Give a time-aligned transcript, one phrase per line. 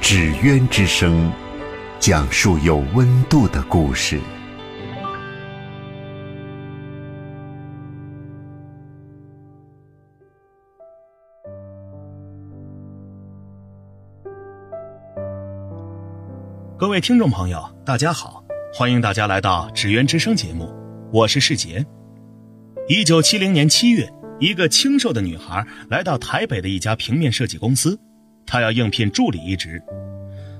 [0.00, 1.30] 纸鸢之声，
[2.00, 4.18] 讲述有温度的故事。
[16.76, 18.42] 各位听众朋友，大家好，
[18.74, 20.74] 欢迎大家来到纸鸢之声节目。
[21.12, 21.86] 我是世杰。
[22.88, 27.96] 一九七零年七月，一个清瘦的女孩来到台北的一家平面设计公司，
[28.50, 29.80] 她要应聘助理一职。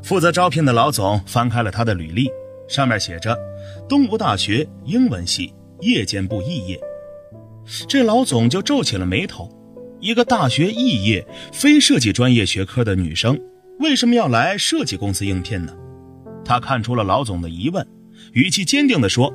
[0.00, 2.30] 负责招聘的老总翻开了她的履历，
[2.68, 3.36] 上面写着
[3.88, 6.78] “东吴大学英文系夜间部肄业”。
[7.88, 9.50] 这老总就皱起了眉头：
[9.98, 13.36] 一个大学肄业、非设计专业学科的女生，
[13.80, 15.74] 为什么要来设计公司应聘呢？
[16.44, 17.84] 他看出了老总的疑问，
[18.34, 19.34] 语气坚定地说。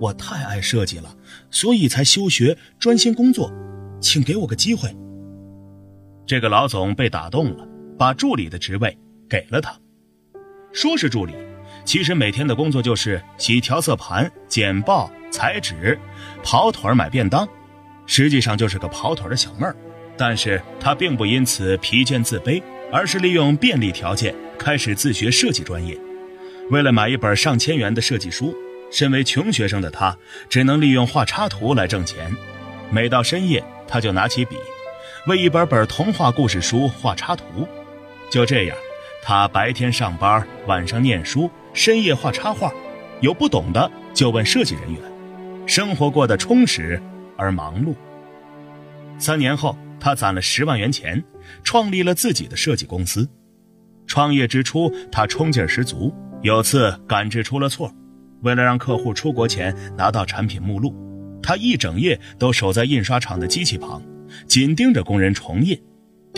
[0.00, 1.12] 我太爱设计了，
[1.50, 3.52] 所以才休学专心工作，
[4.00, 4.88] 请给我个机会。
[6.24, 7.66] 这个老总被打动了，
[7.98, 8.96] 把助理的职位
[9.28, 9.76] 给了他。
[10.72, 11.34] 说是助理，
[11.84, 15.98] 其实每天的工作就是洗调色盘、剪报、裁纸、
[16.42, 17.46] 跑腿买便当，
[18.06, 19.76] 实际上就是个跑腿的小妹儿。
[20.16, 25.98] 但是他并不因此疲倦自卑，而是利用便利条件开始自学设计专业。
[26.70, 28.54] 为了买一本上千元的设计书。
[28.90, 30.16] 身为穷学生的他，
[30.48, 32.34] 只能利用画插图来挣钱。
[32.90, 34.56] 每到深夜，他就拿起笔，
[35.26, 37.68] 为一本本童话故事书画插图。
[38.30, 38.76] 就这样，
[39.22, 42.72] 他白天上班，晚上念书，深夜画插画。
[43.20, 45.02] 有不懂的就问设计人员。
[45.66, 47.02] 生活过得充实
[47.36, 47.94] 而忙碌。
[49.18, 51.22] 三年后，他攒了十万元钱，
[51.64, 53.28] 创立了自己的设计公司。
[54.06, 56.14] 创业之初，他冲劲十足。
[56.42, 57.92] 有次赶制出了错。
[58.42, 60.94] 为了让客户出国前拿到产品目录，
[61.42, 64.00] 他一整夜都守在印刷厂的机器旁，
[64.46, 65.76] 紧盯着工人重印。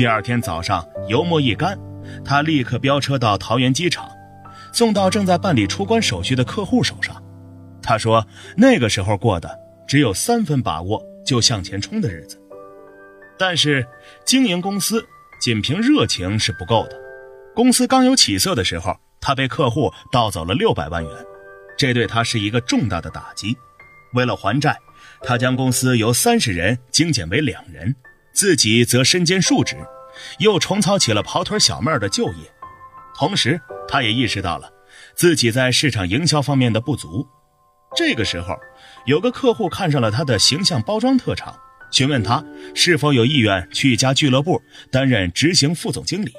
[0.00, 1.78] 第二天早上油墨一干，
[2.24, 4.08] 他立刻飙车到桃园机场，
[4.72, 7.22] 送到正在办理出关手续的客户手上。
[7.82, 9.54] 他说：“那个时候过的
[9.86, 12.40] 只有三分把握就向前冲的日子。”
[13.38, 13.86] 但是
[14.24, 15.04] 经营公司
[15.38, 16.98] 仅凭热情是不够的。
[17.54, 21.12] 公司刚有起色的时候，他被客户盗走了六百万元。
[21.76, 23.54] 这对他是一个重大的打击。
[24.14, 24.78] 为了还债，
[25.20, 27.94] 他将公司由三十人精简为两人，
[28.32, 29.76] 自己则身兼数职，
[30.38, 32.52] 又重操起了跑腿小妹儿的旧业。
[33.14, 34.70] 同时，他也意识到了
[35.14, 37.26] 自己在市场营销方面的不足。
[37.96, 38.56] 这个时候，
[39.06, 41.54] 有个客户看上了他的形象包装特长，
[41.90, 44.60] 询问他是否有意愿去一家俱乐部
[44.90, 46.32] 担任执行副总经理。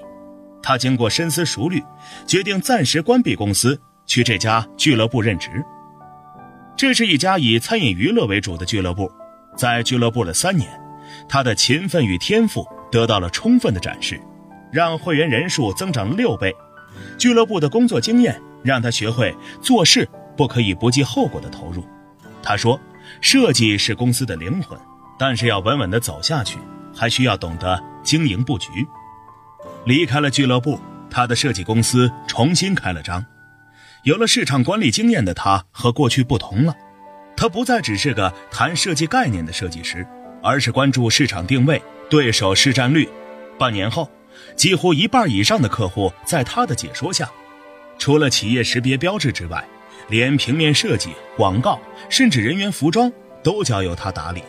[0.64, 1.84] 他经过深思熟虑，
[2.26, 3.80] 决定暂时关闭公司。
[4.08, 5.50] 去这家俱乐部任职。
[6.76, 9.10] 这是一家以餐饮娱乐为主的俱乐部，
[9.56, 10.70] 在俱乐部的三年，
[11.28, 14.20] 他的勤奋与天赋得到了充分的展示，
[14.72, 16.54] 让会员人数增长了六倍。
[17.18, 21.84] 俱乐部的工作经验让他学会做事不可以不计后果的投入。
[22.44, 22.80] 他说
[23.22, 24.78] ：“设计是公司的灵魂，
[25.18, 26.58] 但是要稳稳地走下去，
[26.94, 28.70] 还需要懂得经营布局。”
[29.86, 33.26] 离开了俱乐部，他的设计公司重新开了张。
[34.04, 36.76] 有了市场管理经验的他和过去不同了，
[37.38, 40.06] 他不再只是个谈设计概念的设计师，
[40.42, 43.08] 而是关注市场定位、对手市占率。
[43.58, 44.10] 半年后，
[44.56, 47.30] 几乎一半以上的客户在他的解说下，
[47.98, 49.64] 除了企业识别标志之外，
[50.08, 51.80] 连平面设计、广告，
[52.10, 53.12] 甚至人员服装
[53.44, 54.48] 都交由他打理了。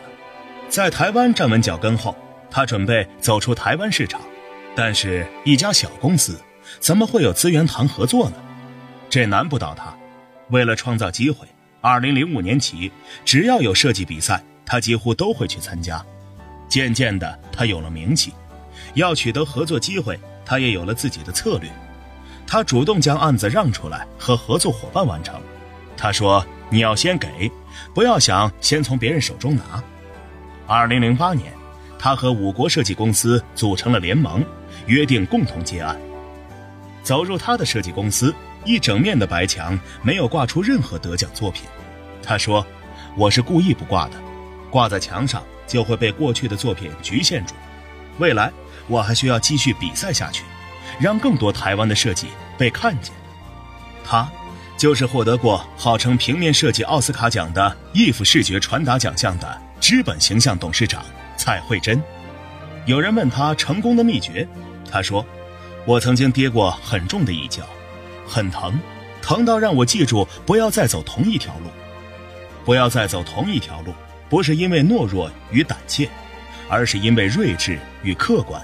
[0.67, 2.15] 在台湾站稳脚跟后，
[2.49, 4.19] 他准备走出台湾市场，
[4.75, 6.39] 但是一家小公司
[6.79, 8.35] 怎么会有资源谈合作呢？
[9.09, 9.95] 这难不倒他。
[10.49, 11.47] 为了创造机会
[11.83, 12.91] ，2005年起，
[13.23, 16.03] 只要有设计比赛，他几乎都会去参加。
[16.67, 18.33] 渐渐的，他有了名气。
[18.95, 21.69] 要取得合作机会，他也有了自己的策略。
[22.45, 25.39] 他主动将案子让出来，和合作伙伴完成。
[25.95, 27.51] 他说：“你要先给，
[27.93, 29.83] 不要想先从别人手中拿。
[30.67, 31.53] ”2008 年，
[31.97, 34.43] 他和五国设计公司组成了联盟，
[34.87, 35.99] 约定共同接案。
[37.03, 38.33] 走入他的设计公司。
[38.65, 41.65] 一整面的白墙没有挂出任何得奖作品，
[42.21, 42.65] 他说
[43.17, 44.13] ：“我是故意不挂的，
[44.73, 47.53] 挂在墙上就会被过去的作品局限住。
[48.17, 48.51] 未来
[48.87, 50.43] 我还需要继续比赛下去，
[50.99, 53.13] 让更多台湾的设计被看见。
[54.03, 54.27] 他，
[54.75, 61.05] 就是获得过号称平面设计奥斯卡奖的 IF 视觉传达奖项的知本形象董事长
[61.37, 62.01] 蔡慧珍。
[62.87, 64.47] 有人问他成功的秘诀，
[64.91, 65.23] 他说
[65.85, 67.61] ：“我曾经跌过很重的一跤，
[68.27, 68.77] 很疼，
[69.21, 71.69] 疼到让我记住不要再走同一条路，
[72.65, 73.93] 不要再走同一条路，
[74.33, 76.09] 不是因为懦弱与胆怯，
[76.67, 78.59] 而是因为睿智与客观。”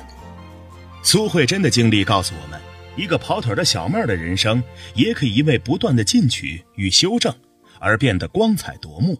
[1.06, 2.60] 苏慧珍的经历告诉我们，
[2.98, 4.63] 一个跑腿的小妹儿的人生，
[4.95, 7.31] 也可以因为不断的进取与修正，
[7.80, 9.16] 而变得光彩夺目。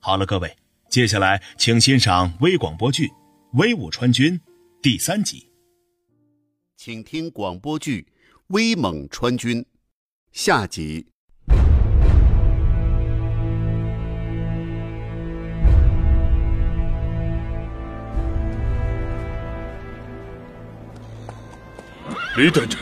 [0.00, 0.52] 好了，各位，
[0.90, 3.06] 接下来请欣赏微广播剧
[3.52, 4.34] 《威武川军》
[4.82, 5.48] 第三集。
[6.76, 8.04] 请听广播剧
[8.48, 9.62] 《威猛川军》
[10.32, 11.06] 下集。
[22.38, 22.78] 李团长，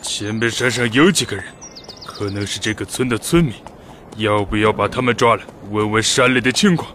[0.00, 1.44] 前面山上有几个人，
[2.06, 3.52] 可能是这个村的村民，
[4.16, 6.90] 要不要把他们抓来问问山里的情况？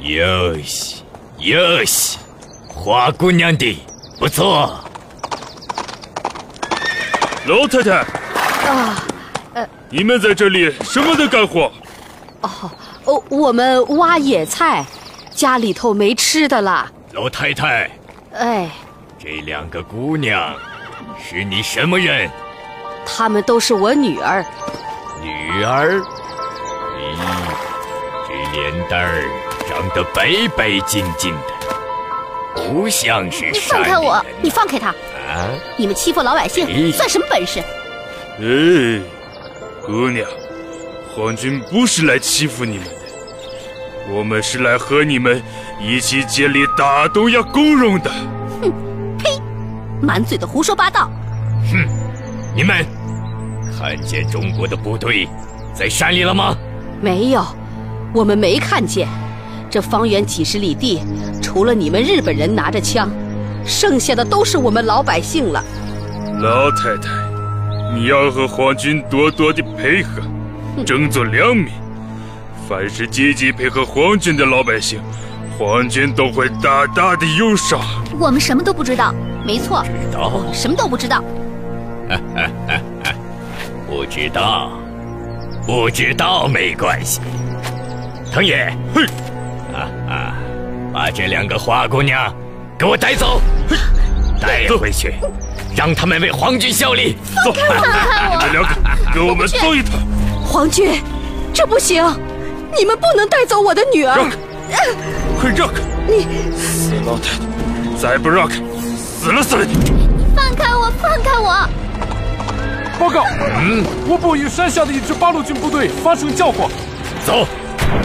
[0.00, 1.02] 哟西，
[1.40, 2.18] 哟西，
[2.66, 3.78] 花姑娘的
[4.18, 4.82] 不错。
[7.44, 7.90] 老太太，
[8.66, 9.04] 啊，
[9.52, 11.70] 呃你们在这里什么的干活？
[12.40, 14.82] 哦，我们挖野菜，
[15.30, 16.90] 家里头没吃的了。
[17.12, 17.90] 老太太，
[18.32, 18.70] 哎，
[19.18, 20.54] 这两个姑娘
[21.22, 22.30] 是你什么人？
[23.06, 24.44] 她们都是我女儿。
[25.22, 26.00] 女儿？
[26.98, 27.16] 咦，
[28.26, 29.24] 这脸蛋儿
[29.68, 34.24] 长得白白净净的，不像是你山里放开我！
[34.40, 34.88] 你放开他！
[34.88, 35.48] 啊！
[35.76, 37.60] 你们欺负老百哎姓，算什么本事？
[38.40, 39.02] 哎，
[39.84, 40.28] 姑娘，
[41.14, 42.92] 皇军不是来欺负你们的，
[44.10, 45.42] 我们是来和你们
[45.80, 48.10] 一起建立大东亚共荣的。
[50.04, 51.10] 满嘴的胡说八道！
[51.72, 51.86] 哼
[52.54, 52.84] 你们
[53.76, 55.28] 看见中国的部队
[55.72, 56.56] 在山里了吗？
[57.00, 57.44] 没有，
[58.12, 59.08] 我们没看见。
[59.70, 61.00] 这方圆几十里地，
[61.42, 63.10] 除了你们日本人拿着枪，
[63.66, 65.64] 剩下的都是我们老百姓了。
[66.40, 67.10] 老太太，
[67.92, 70.22] 你要和皇军多多的配合，
[70.84, 71.72] 争做良民。
[72.68, 75.00] 凡是积极配合皇军的老百姓，
[75.58, 77.80] 皇军都会大大的优赏。
[78.18, 79.12] 我们什么都不知道。
[79.44, 81.22] 没错，知道什么都不知道。
[83.86, 84.70] 不知道，
[85.66, 87.20] 不知道没关系。
[88.32, 89.04] 藤野，哼，
[89.74, 90.34] 啊啊，
[90.92, 92.34] 把这两个花姑娘
[92.78, 93.40] 给我带走，
[94.40, 95.14] 带回去，
[95.76, 97.16] 让他们为皇军效力。
[97.44, 97.60] 走， 你
[98.36, 98.68] 们两个
[99.12, 100.00] 给我们走一趟。
[100.44, 101.00] 皇军，
[101.52, 102.02] 这不行，
[102.76, 104.30] 你们不能带走我的女儿让。
[104.30, 104.36] 开，
[105.38, 105.80] 快让开！
[106.08, 106.26] 你
[106.56, 107.38] 死老太太，
[107.96, 108.56] 再不让开，
[109.24, 109.74] 死了死了你！
[110.36, 110.92] 放开我！
[111.00, 111.66] 放开我！
[112.98, 113.24] 报告，
[113.58, 116.70] 嗯，我部与山下的一支八路军部队发生交火。
[117.24, 117.48] 走，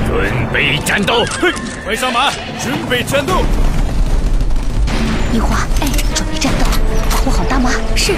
[0.07, 1.25] 准备战斗。
[1.42, 1.51] 嘿，
[1.83, 2.31] 快上马，
[2.63, 3.44] 准备战斗！
[5.33, 6.66] 樱花，哎，准备战斗，
[7.12, 7.69] 保护好大妈。
[7.98, 8.13] 是，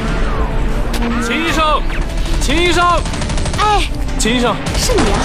[1.26, 1.82] 秦医生，
[2.40, 2.86] 秦医生，
[3.58, 3.90] 哎，
[4.20, 5.18] 秦医生，是你啊！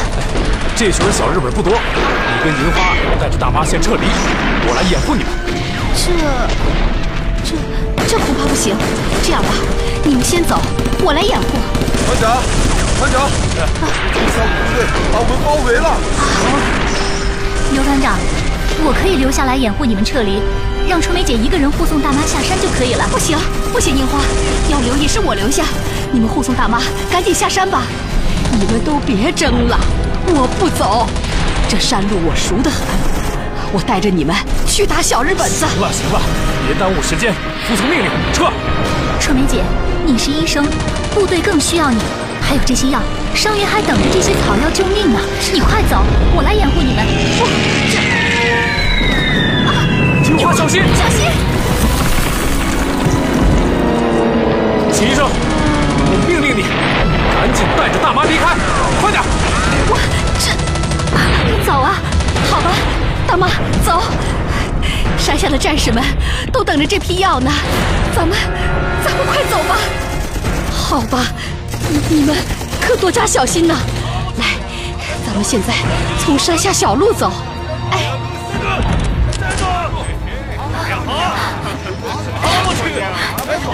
[0.75, 4.07] 这群小日本不多，你跟银花带着大妈先撤离，
[4.67, 5.31] 我来掩护你们。
[5.95, 6.09] 这，
[7.47, 7.55] 这，
[8.09, 8.75] 这恐怕不行。
[9.23, 9.55] 这样吧，
[10.05, 10.59] 你们先走，
[11.05, 11.47] 我来掩护。
[12.07, 12.43] 团长，
[12.99, 13.29] 团长，
[14.13, 15.97] 敌小虎队把我们包围了。
[17.73, 18.19] 刘团长，
[18.85, 20.43] 我可以留下来掩护你们撤离，
[20.89, 23.07] 让春梅姐一个人护送大妈下山就可以了。
[23.11, 23.39] 不行，
[23.73, 24.19] 不行，樱花，
[24.71, 25.65] 要留也是我留下。
[26.11, 27.83] 你们护送大妈，赶紧下山吧。
[28.53, 29.79] 你们都别争了，
[30.29, 31.07] 我不走。
[31.69, 32.87] 这山路我熟得很，
[33.77, 34.35] 我带着你们
[34.67, 35.67] 去打小日本子。
[35.67, 36.19] 行了行了，
[36.67, 37.35] 别耽误时间，
[37.69, 38.51] 服从命令，撤！
[39.21, 39.63] 春梅姐，
[40.07, 40.65] 你是医生，
[41.15, 41.99] 部队更需要你。
[42.41, 43.03] 还有这些药，
[43.35, 45.21] 伤员还等着这些草药救命呢。
[45.53, 46.03] 你快走，
[46.35, 47.05] 我来掩护你们。
[47.37, 47.45] 不，
[50.25, 50.81] 这听话小心！
[50.97, 51.29] 小心！
[54.91, 56.65] 秦医生，我命令你，
[57.37, 58.57] 赶紧带着大妈离开，
[59.03, 59.23] 快点！
[59.91, 60.01] 我
[60.41, 60.49] 这，
[61.67, 62.01] 走啊！
[62.51, 62.71] 好吧，
[63.27, 63.49] 大妈，
[63.85, 64.03] 走。
[65.19, 66.03] 山下的战士们
[66.53, 67.51] 都等着这批药呢，
[68.15, 68.39] 咱们，
[69.05, 69.77] 咱们快走吧。
[70.71, 71.27] 好吧，
[71.91, 72.37] 你你们
[72.81, 73.75] 可多加小心呐。
[74.39, 74.45] 来，
[75.27, 75.75] 咱们现在
[76.21, 77.33] 从山下小路走。
[77.91, 78.13] 哎，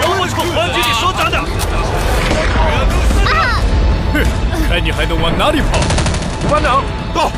[0.01, 1.37] 有我冲皇军的首长的！
[4.13, 4.15] 哼，
[4.69, 5.77] 看你还能往哪里跑！
[6.43, 6.83] 吴班长，
[7.13, 7.31] 到！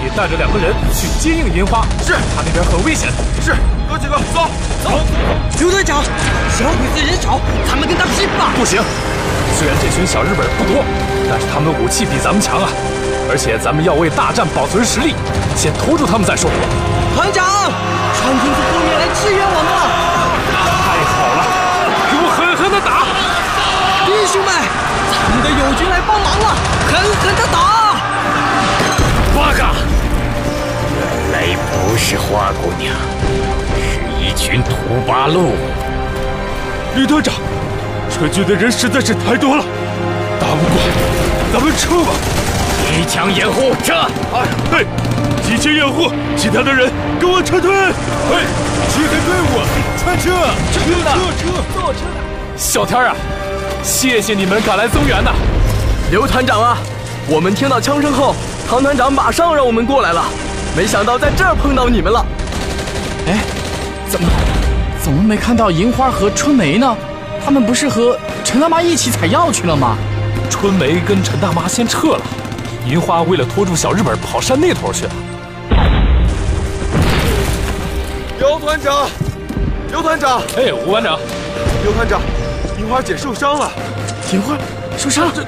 [0.00, 3.10] 你带着两个人去接应银花，是他那边很危险。
[3.42, 3.56] 是。
[3.88, 4.50] 哥几个，走
[4.84, 5.00] 走！
[5.58, 6.04] 刘队长，
[6.52, 8.52] 小鬼子人少，咱们跟他拼吧！
[8.54, 8.82] 不行，
[9.58, 10.84] 虽然这群小日本人不多，
[11.30, 12.68] 但是他们武器比咱们强啊！
[13.30, 15.14] 而且咱们要为大战保存实力，
[15.56, 16.50] 先拖住他们再说。
[17.16, 17.46] 团长，
[18.12, 19.87] 川军从后面来支援我们了！
[32.10, 32.94] 是花姑娘，
[33.76, 34.70] 是一群土
[35.06, 35.52] 八路。
[36.96, 37.34] 李团长，
[38.10, 39.62] 川军的人实在是太多了，
[40.40, 40.80] 打不过，
[41.52, 42.12] 咱们撤吧。
[42.88, 43.92] 机枪掩护，撤！
[44.32, 44.86] 哎，嘿，
[45.42, 47.70] 机枪掩护，其他的人跟我撤退！
[47.76, 48.40] 嘿，
[48.88, 49.60] 集合队伍，
[49.98, 50.30] 穿车，
[50.72, 52.00] 撤撤撤，坐车！
[52.56, 53.14] 小天啊，
[53.82, 55.30] 谢谢你们赶来增援呐！
[56.10, 56.78] 刘团长啊，
[57.28, 58.34] 我们听到枪声后，
[58.66, 60.24] 唐团长马上让我们过来了，
[60.76, 62.24] 没想到在这儿碰到你们了。
[63.26, 63.40] 哎，
[64.08, 64.28] 怎么，
[65.02, 66.96] 怎么没看到银花和春梅呢？
[67.44, 69.96] 他们不是和陈大妈一起采药去了吗？
[70.50, 72.20] 春梅跟陈大妈先撤了。
[72.86, 75.10] 银花为了拖住小日本，跑山那头去了。
[78.38, 79.08] 刘团长，
[79.90, 81.18] 刘团长，哎，吴班长，
[81.82, 82.20] 刘团长，
[82.78, 83.70] 银花姐受伤了。
[84.32, 84.56] 银花
[84.96, 85.42] 受伤了，这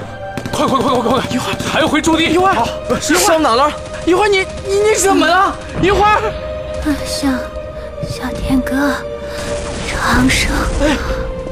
[0.50, 1.30] 快快快快快快！
[1.30, 2.24] 银花还要回驻地。
[2.24, 2.52] 银花，
[3.00, 3.70] 伤哪了？
[4.06, 5.56] 银花，你你你怎么了？
[5.82, 6.20] 银花，
[7.04, 7.28] 小
[8.08, 8.94] 小天哥，
[9.88, 10.50] 长生，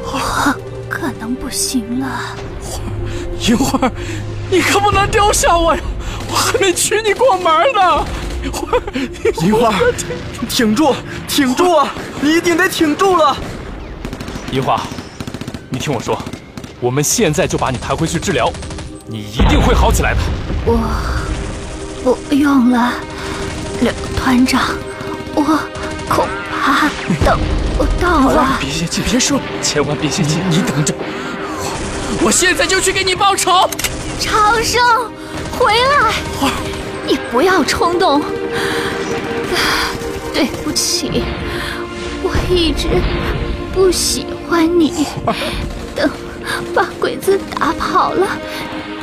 [0.03, 0.55] 我
[0.89, 2.07] 可能不行了。
[3.49, 3.91] 银花。
[4.51, 5.83] 你可不能丢下我呀！
[6.31, 8.03] 我还没娶你过门呢。
[9.43, 9.75] 银花，
[10.49, 10.95] 挺住，
[11.29, 11.93] 挺住啊！
[12.23, 13.37] 你一定得挺住了。
[14.51, 14.81] 银花，
[15.69, 16.19] 你听我说，
[16.81, 18.51] 我们现在就把你抬回去治疗，
[19.07, 20.21] 你一定会好起来的。
[20.65, 20.79] 我
[22.03, 22.93] 不用了，
[23.81, 24.63] 刘团长，
[25.35, 25.43] 我
[26.09, 26.89] 恐怕
[27.25, 27.39] 等
[27.77, 28.59] 不到了。
[28.61, 30.39] 别泄气，别说，千万别泄气。
[30.49, 30.95] 你等着，
[32.23, 33.67] 我我现在就去给你报仇。
[34.21, 34.83] 长生，
[35.59, 36.51] 回来！
[37.07, 38.23] 你不要冲动。
[40.35, 41.23] 对不起，
[42.23, 42.87] 我一直
[43.73, 45.07] 不喜欢你。
[45.97, 46.11] 等
[46.75, 48.27] 把鬼子打跑了，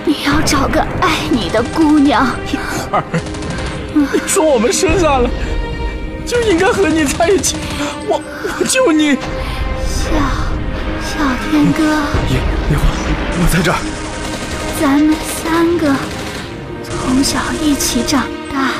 [0.05, 2.27] 你要找个爱你的姑娘。
[2.91, 3.03] 儿，
[3.93, 5.29] 你说我们生下来
[6.25, 7.55] 就应该和你在一起，
[8.07, 8.21] 我
[8.59, 9.15] 我救你。
[9.85, 10.11] 小
[11.01, 11.17] 小
[11.49, 11.83] 天哥，
[12.29, 12.33] 一
[12.71, 12.83] 一会儿，
[13.39, 13.77] 我在这儿。
[14.81, 15.95] 咱们三个
[16.83, 18.73] 从小一起长大，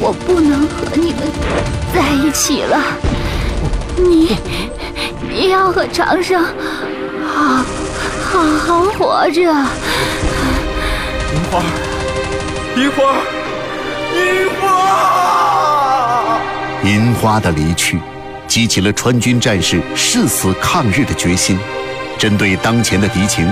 [0.00, 1.22] 我不能和你们
[1.94, 2.82] 在一起了。
[3.96, 4.36] 你
[5.22, 6.44] 你要和长生
[7.24, 7.64] 好
[8.30, 9.40] 好好活着。
[9.40, 9.54] 银
[11.50, 11.62] 花，
[12.76, 13.04] 银花，
[14.12, 16.40] 银花！
[16.82, 18.00] 银花的离去，
[18.48, 21.56] 激起了川军战士誓死抗日的决心。
[22.18, 23.48] 针对当前的敌情。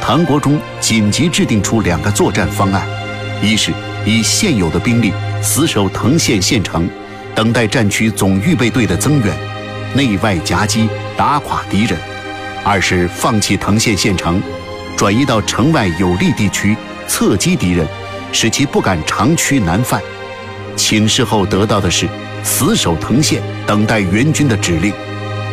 [0.00, 2.84] 唐国忠紧急制定出两个作战方案：
[3.40, 3.72] 一是
[4.04, 6.90] 以现有的兵力死守藤县县城，
[7.34, 9.34] 等待战区总预备队的增援，
[9.94, 11.96] 内外夹击，打垮敌人；
[12.64, 14.42] 二是放弃藤县县城，
[14.96, 16.76] 转移到城外有利地区，
[17.06, 17.88] 侧击敌人，
[18.34, 20.02] 使其不敢长驱南犯。
[20.76, 22.06] 请示后得到的是
[22.42, 24.92] 死守藤县，等待援军的指令。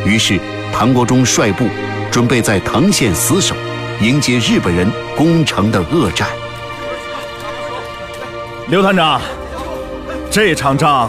[0.03, 0.37] 于是
[0.73, 1.65] 唐国忠率部
[2.11, 3.55] 准备在藤县死守。
[4.01, 6.27] 迎接日本人攻城的恶战。
[8.67, 9.21] 刘团长，
[10.31, 11.07] 这场仗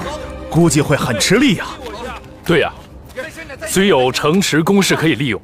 [0.51, 1.65] 估计会很吃力呀。
[2.45, 2.71] 对呀，
[3.67, 5.41] 虽有城池工事可以利用，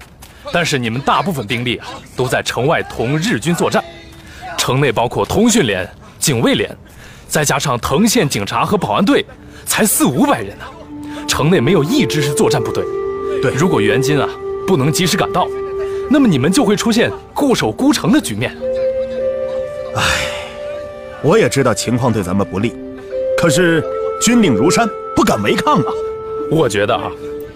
[0.53, 3.83] 但是你们大部分兵力啊都在城外同日军作战，
[4.59, 5.89] 城内包括通讯连、
[6.29, 6.71] 警卫连，
[7.27, 9.25] 再加上藤县警察和保安队，
[9.65, 10.65] 才四五百人呢。
[11.27, 12.85] 城内没有一支是作战部队。
[13.41, 14.29] 对，如果援军啊
[14.67, 15.49] 不能及时赶到。
[16.11, 18.55] 那么你们就会出现固守孤城的局面。
[19.97, 20.03] 唉，
[21.23, 22.75] 我也知道情况对咱们不利，
[23.39, 23.83] 可是
[24.21, 25.93] 军令如山，不敢违抗啊。
[26.51, 27.11] 我觉得啊，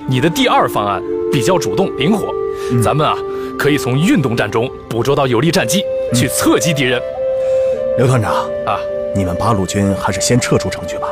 [0.09, 2.35] 你的第二方案比较主动灵活，
[2.83, 3.15] 咱们啊
[3.59, 6.99] 可以从运动战中捕捉到有利战机，去侧击敌人。
[7.99, 8.33] 刘团长
[8.65, 8.79] 啊，
[9.15, 11.07] 你们八路军还是先撤出城去吧，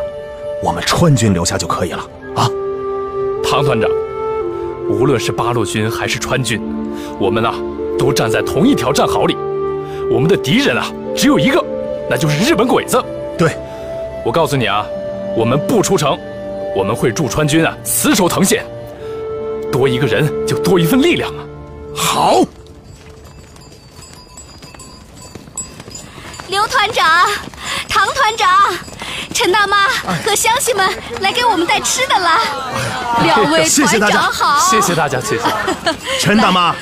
[0.63, 1.99] 我们川军留下就可以了
[2.35, 2.49] 啊。
[3.45, 3.91] 唐团长，
[4.89, 6.59] 无论是八路军还是川军。
[7.19, 7.55] 我们啊，
[7.99, 9.37] 都站在同一条战壕里。
[10.11, 11.63] 我们的敌人啊，只有一个，
[12.09, 12.99] 那就是日本鬼子。
[13.37, 13.51] 对，
[14.25, 14.87] 我告诉你啊，
[15.37, 16.19] 我们不出城，
[16.75, 18.65] 我们会助川军啊，死守藤县。
[19.71, 21.45] 多一个人就多一份力量啊。
[21.95, 22.41] 好，
[26.61, 27.27] 刘团长，
[27.89, 28.51] 唐团长，
[29.33, 29.89] 陈大妈
[30.23, 32.39] 和乡亲们来给我们带吃的了。
[33.23, 35.43] 两位团长好，谢谢大家，谢谢。
[36.21, 36.75] 陈大妈，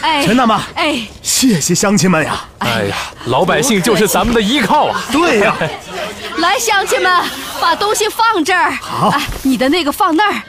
[0.00, 2.44] 哎，陈大妈，哎，谢谢乡亲们呀！
[2.60, 5.02] 哎呀，老百姓就是咱们的依靠啊！
[5.12, 5.54] 对呀，
[6.38, 7.22] 来，乡亲们，
[7.60, 8.70] 把东西放这儿。
[8.80, 9.12] 好，
[9.42, 10.42] 你的那个放那儿。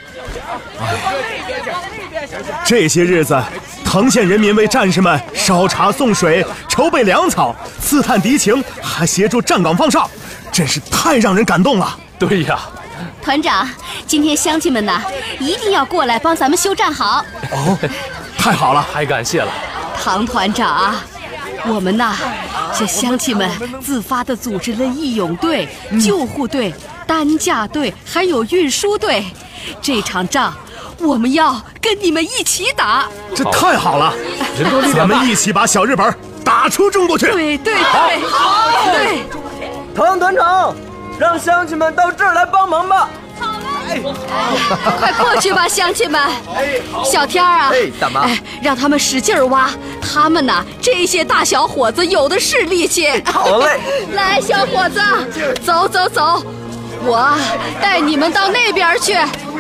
[2.64, 3.38] 这些日子，
[3.88, 10.10] 藤县人民为战士们烧茶送水、筹备粮草、刺探敌情，还协助站岗放哨，
[10.52, 11.98] 真是太让人感动了。
[12.20, 12.60] 对呀，
[13.24, 13.68] 团长，
[14.06, 15.02] 今天乡亲们呐，
[15.40, 17.24] 一定要过来帮咱们修站好。
[17.50, 17.78] 哦，
[18.38, 19.50] 太好了，太感谢了，
[20.04, 20.94] 唐团长。
[21.66, 22.14] 我们呐，
[22.78, 23.50] 这乡亲们
[23.82, 25.68] 自发地组织了义勇队、
[26.06, 26.74] 救护队、
[27.08, 29.26] 担架队，还有运输队。
[29.82, 30.54] 这场仗，
[31.00, 33.08] 我们要跟你们一起打。
[33.36, 34.14] 这太好了，
[34.96, 36.14] 咱们一起把小日本
[36.44, 37.28] 打出中国去。
[37.32, 39.24] 对对对，好，对。
[39.96, 40.76] 唐团长，
[41.20, 43.10] 让乡亲们到这儿来帮忙吧。
[45.00, 46.22] 快过去吧，乡亲们！
[47.04, 48.28] 小天儿啊，大妈，
[48.62, 49.70] 让他们使劲挖。
[50.02, 53.10] 他们呐，这些大小伙子有的是力气。
[53.26, 53.80] 好嘞，
[54.14, 55.02] 来，小伙子，
[55.66, 56.44] 走走走，
[57.06, 57.36] 我
[57.82, 59.14] 带你们到那边去。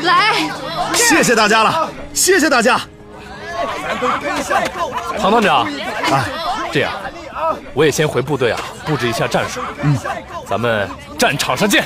[0.03, 0.49] 来，
[0.93, 2.79] 谢谢大家了，谢谢大家。
[5.19, 5.67] 唐团长，
[6.11, 6.23] 哎，
[6.71, 6.91] 这样，
[7.73, 9.59] 我也先回部队啊，布置一下战术。
[9.81, 9.97] 嗯，
[10.47, 11.83] 咱们战场上见。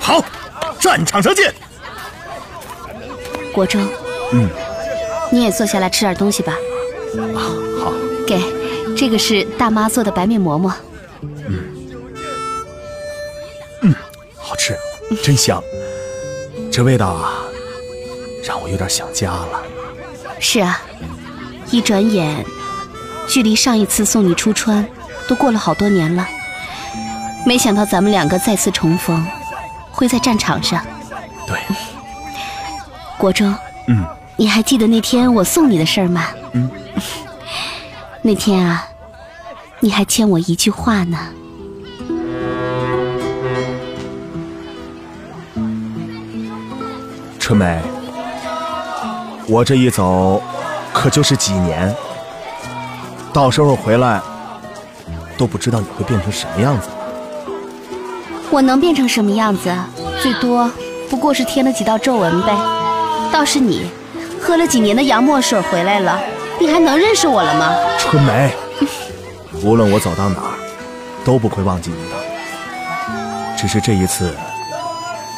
[0.00, 0.20] 好，
[0.80, 1.54] 战场上见。
[3.52, 3.86] 国忠，
[4.32, 4.48] 嗯，
[5.30, 6.54] 你也坐下来吃点东西吧。
[7.34, 7.40] 啊，
[7.82, 7.92] 好。
[8.26, 8.40] 给，
[8.96, 10.72] 这个是大妈做的白面馍馍。
[11.20, 11.58] 嗯，
[13.82, 13.94] 嗯，
[14.36, 14.76] 好吃，
[15.22, 15.62] 真香。
[16.70, 17.42] 这味道啊，
[18.42, 19.62] 让我有点想家了。
[20.40, 20.80] 是啊，
[21.70, 22.44] 一转眼，
[23.28, 24.86] 距离上一次送你出川，
[25.28, 26.26] 都过了好多年了。
[27.46, 29.24] 没想到咱们两个再次重逢，
[29.90, 30.84] 会在战场上。
[31.46, 31.58] 对。
[33.18, 33.54] 国忠，
[33.86, 34.04] 嗯，
[34.36, 36.26] 你还记得那天我送你的事儿吗？
[36.52, 36.68] 嗯，
[38.22, 38.88] 那天啊，
[39.78, 41.18] 你还欠我一句话呢。
[47.38, 47.80] 春梅，
[49.52, 50.42] 我这一走，
[50.94, 51.94] 可就是几年，
[53.34, 54.18] 到时候回来，
[55.36, 56.88] 都不知道你会变成什么样子。
[58.50, 59.70] 我能变成什么样子？
[60.22, 60.70] 最多
[61.10, 62.56] 不过是添了几道皱纹呗。
[63.30, 63.90] 倒是你，
[64.40, 66.18] 喝了几年的洋墨水回来了，
[66.58, 67.74] 你还能认识我了吗？
[67.98, 68.50] 春梅，
[69.62, 70.56] 无论我走到哪儿，
[71.26, 72.16] 都不会忘记你的。
[73.54, 74.34] 只是这一次，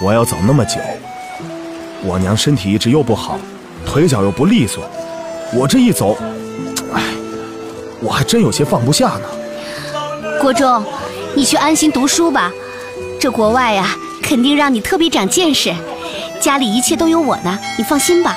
[0.01, 0.79] 我要走那么久，
[2.05, 3.41] 我娘身体一直又不好，
[3.95, 4.83] 腿脚又不利索，
[5.53, 6.19] 我这一走，
[6.93, 7.01] 哎，
[8.01, 9.21] 我还真有些放不下呢。
[10.41, 10.85] 国忠，
[11.33, 12.51] 你去安心读书吧，
[13.21, 13.87] 这国外呀，
[14.21, 15.73] 肯定让你特别长见识。
[16.41, 18.37] 家里一切都有我呢，你放心吧。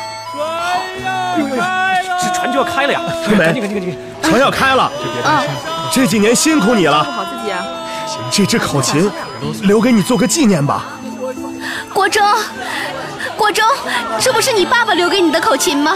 [1.35, 3.01] 这船就要开了呀！
[3.25, 3.59] 春梅，
[4.21, 4.83] 船要开了。
[5.23, 5.43] 啊，
[5.91, 7.03] 这几年辛苦你了。
[7.03, 7.65] 顾好自己啊！
[8.29, 9.09] 这支口琴
[9.63, 10.85] 留给你做个纪念吧。
[11.91, 12.23] 国忠，
[13.37, 13.63] 国忠，
[14.19, 15.93] 这不是你爸爸留给你的口琴吗？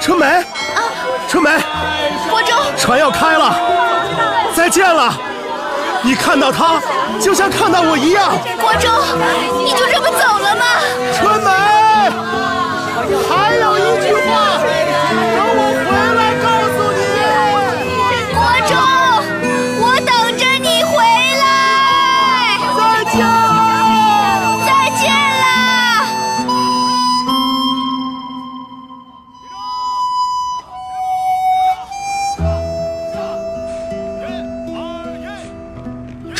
[0.00, 0.80] 春梅，啊，
[1.28, 1.50] 春梅，
[2.30, 3.54] 国忠，船要开了，
[4.54, 5.12] 再见了。
[6.02, 6.80] 你看到他，
[7.20, 8.32] 就像看到我一样。
[8.60, 8.90] 国忠，
[9.64, 10.64] 你就这么走了吗？
[11.18, 11.31] 春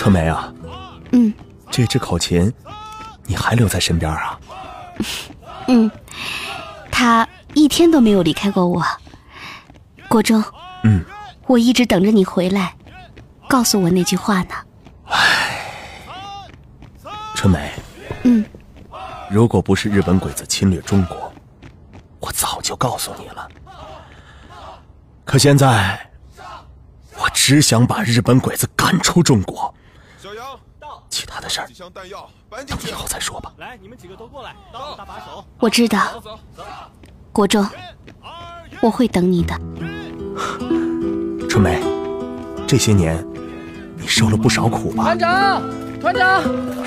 [0.02, 0.52] 春梅啊，
[1.12, 1.32] 嗯，
[1.70, 2.52] 这只口琴，
[3.24, 4.36] 你还留在身边啊？
[5.68, 5.88] 嗯，
[6.90, 8.84] 他一天都没有离开过我。
[10.08, 10.42] 国忠，
[10.82, 11.04] 嗯，
[11.46, 12.74] 我一直等着你回来，
[13.48, 14.54] 告诉我那句话呢。
[17.36, 17.70] 春梅，
[18.24, 18.44] 嗯，
[19.30, 21.32] 如果不是日本鬼子侵略中国，
[22.18, 23.48] 我早就告诉你了。
[25.24, 26.10] 可现在，
[27.16, 29.72] 我只想把日本鬼子赶出中国。
[31.12, 33.52] 其他的事儿以后再说吧。
[33.58, 35.44] 来，你们几个都过来，当大把手。
[35.58, 36.22] 我知道，
[37.30, 37.68] 国忠，
[38.80, 39.54] 我会等你的。
[41.50, 41.82] 春梅，
[42.66, 43.22] 这些年
[43.94, 45.04] 你受了不少苦吧？
[45.04, 45.62] 团长，
[46.00, 46.42] 团长，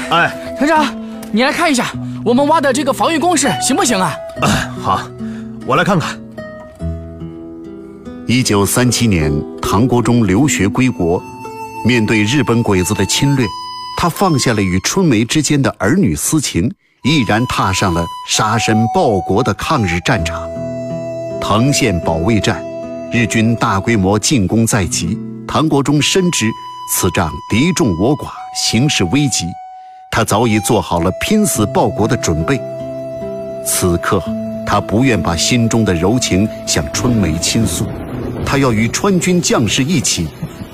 [0.10, 0.84] 哎，团长，
[1.32, 1.86] 你来看一下
[2.26, 4.12] 我们挖的这个防御工事行不行啊？
[4.42, 4.50] 哎，
[4.82, 5.08] 好，
[5.68, 6.20] 我来看看。
[8.26, 11.22] 一九三七年，唐国忠留学归国，
[11.86, 13.46] 面对日本鬼子的侵略，
[13.98, 16.72] 他放下了与春梅之间的儿女私情，
[17.04, 20.48] 毅然踏上了杀身报国的抗日战场。
[21.42, 22.64] 藤县保卫战，
[23.12, 26.48] 日军大规模进攻在即，唐国忠深知
[26.92, 29.46] 此仗敌众我寡，形势危急，
[30.12, 32.60] 他早已做好了拼死报国的准备。
[33.66, 34.22] 此刻，
[34.68, 37.86] 他不愿把心中的柔情向春梅倾诉，
[38.46, 40.28] 他要与川军将士一起，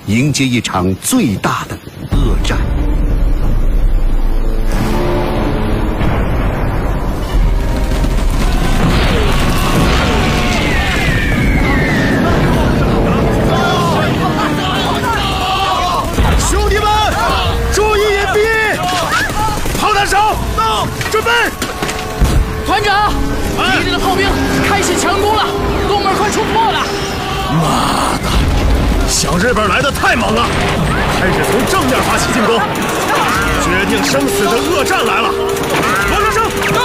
[0.07, 1.77] 迎接一场最大的
[2.11, 2.57] 恶战。
[29.41, 30.45] 日本来的太猛了，
[31.19, 32.61] 开始从正面发起进攻，
[33.63, 35.31] 决定生死的恶战来了！
[36.09, 36.81] 罗长生，到！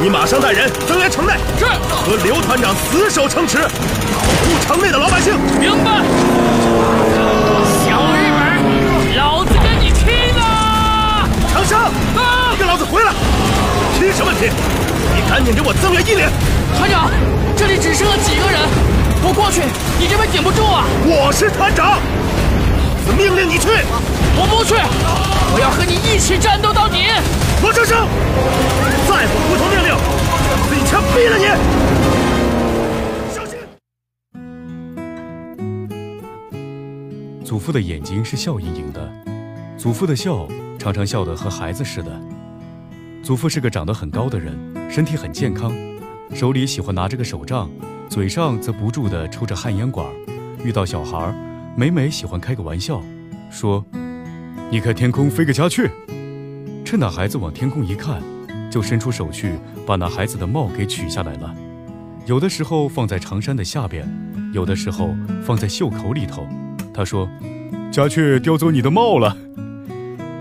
[0.00, 5.34] 你马上带人增援城内，是和刘团长死守城池，保护城内的老百姓。
[5.58, 5.90] 明白。
[7.82, 11.28] 小日本，老子跟你拼了！
[11.52, 11.92] 长生，
[12.52, 13.12] 你跟老子回来！
[13.98, 14.52] 拼什么拼？
[15.16, 16.30] 你赶紧给我增援一连！
[16.78, 17.10] 团长，
[17.56, 18.60] 这里只剩了几个人，
[19.20, 19.62] 我过去，
[19.98, 20.84] 你这边顶不住啊！
[21.04, 22.00] 我是团长，老
[23.04, 23.68] 子命令你去，
[24.36, 24.74] 我不去，
[25.52, 27.08] 我要和你一起战斗到底！
[27.60, 28.06] 罗生生，
[29.08, 29.98] 再不服从命令，老
[30.68, 31.46] 子一枪毙了你！
[33.34, 33.58] 小心！
[37.44, 39.12] 祖父的眼睛是笑盈盈的，
[39.76, 40.46] 祖父的笑
[40.78, 42.10] 常常笑得和孩子似的。
[43.22, 44.56] 祖父是个长得很高的人，
[44.88, 45.72] 身体很健康，
[46.32, 47.68] 手里喜欢拿着个手杖，
[48.08, 50.06] 嘴上则不住地抽着旱烟管。
[50.64, 51.32] 遇到小孩，
[51.76, 53.02] 每每喜欢开个玩笑，
[53.50, 53.84] 说
[54.70, 55.88] ：“你看天空飞个家雀。”
[56.84, 58.22] 趁那孩子往天空一看，
[58.70, 59.52] 就伸出手去
[59.86, 61.54] 把那孩子的帽给取下来了。
[62.26, 64.08] 有的时候放在长衫的下边，
[64.52, 66.46] 有的时候放在袖口里头。
[66.92, 67.28] 他说
[67.92, 69.36] ：“家雀叼走你的帽了。”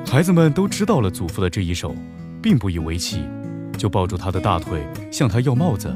[0.10, 1.94] 孩子们都知道了祖父的这一手，
[2.42, 3.22] 并不以为奇，
[3.78, 5.94] 就抱住他的大腿向他要帽子，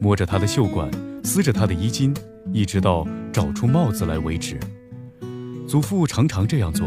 [0.00, 0.90] 摸着他的袖管，
[1.22, 2.14] 撕着他的衣襟，
[2.52, 4.58] 一直到找出帽子来为止。
[5.68, 6.86] 祖父常常这样做，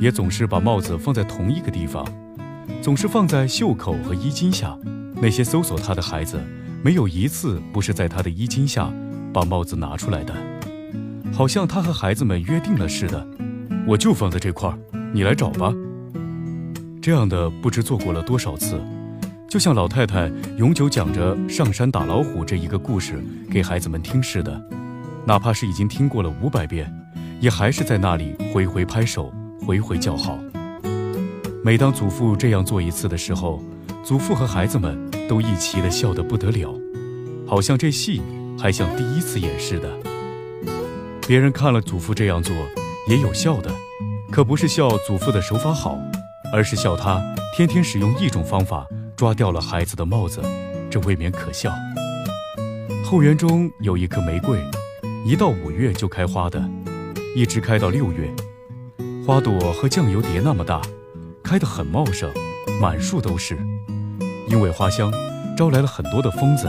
[0.00, 2.04] 也总是把帽子放在同一个地方，
[2.82, 4.76] 总是放在袖口和衣襟下。
[5.14, 6.38] 那些搜索他的孩子，
[6.82, 8.92] 没有一次不是在他的衣襟下
[9.32, 10.34] 把帽子拿出来的，
[11.32, 13.26] 好像他和孩子们约定了似的。
[13.86, 14.76] 我就放在这块儿，
[15.14, 15.72] 你来找吧。
[17.00, 18.80] 这样的不知做过了多少次，
[19.48, 24.60] 就像老太太永久讲着上山打老虎这一个故事给孩子们听似的，
[25.24, 26.92] 哪怕是已经听过了五百遍，
[27.40, 29.32] 也还是在那里回回拍手，
[29.64, 30.36] 回回叫好。
[31.62, 33.62] 每当祖父这样做一次的时候，
[34.04, 36.74] 祖父和孩子们都一齐的笑得不得了，
[37.46, 38.20] 好像这戏
[38.58, 39.88] 还像第一次演似的。
[41.28, 42.54] 别人看了祖父这样做，
[43.08, 43.70] 也有笑的，
[44.32, 45.96] 可不是笑祖父的手法好。
[46.52, 47.20] 而是笑他
[47.56, 50.42] 天天使用一种方法抓掉了孩子的帽子，
[50.90, 51.72] 这未免可笑。
[53.02, 54.60] 后园中有一棵玫瑰，
[55.24, 56.62] 一到五月就开花的，
[57.34, 58.30] 一直开到六月，
[59.26, 60.82] 花朵和酱油碟那么大，
[61.42, 62.30] 开得很茂盛，
[62.78, 63.56] 满树都是。
[64.50, 65.10] 因为花香，
[65.56, 66.68] 招来了很多的疯子，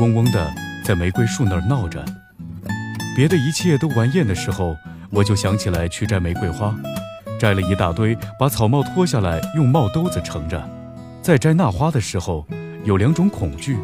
[0.00, 0.50] 嗡嗡的
[0.86, 2.02] 在玫瑰树那儿闹着。
[3.14, 4.74] 别的一切都玩厌的时候，
[5.10, 6.74] 我就想起来去摘玫瑰花。
[7.38, 10.66] 摘了一大堆，把草帽脱下来，用帽兜子盛着。
[11.24, 12.46] 在摘那花的时候，
[12.84, 13.78] 有两种恐惧：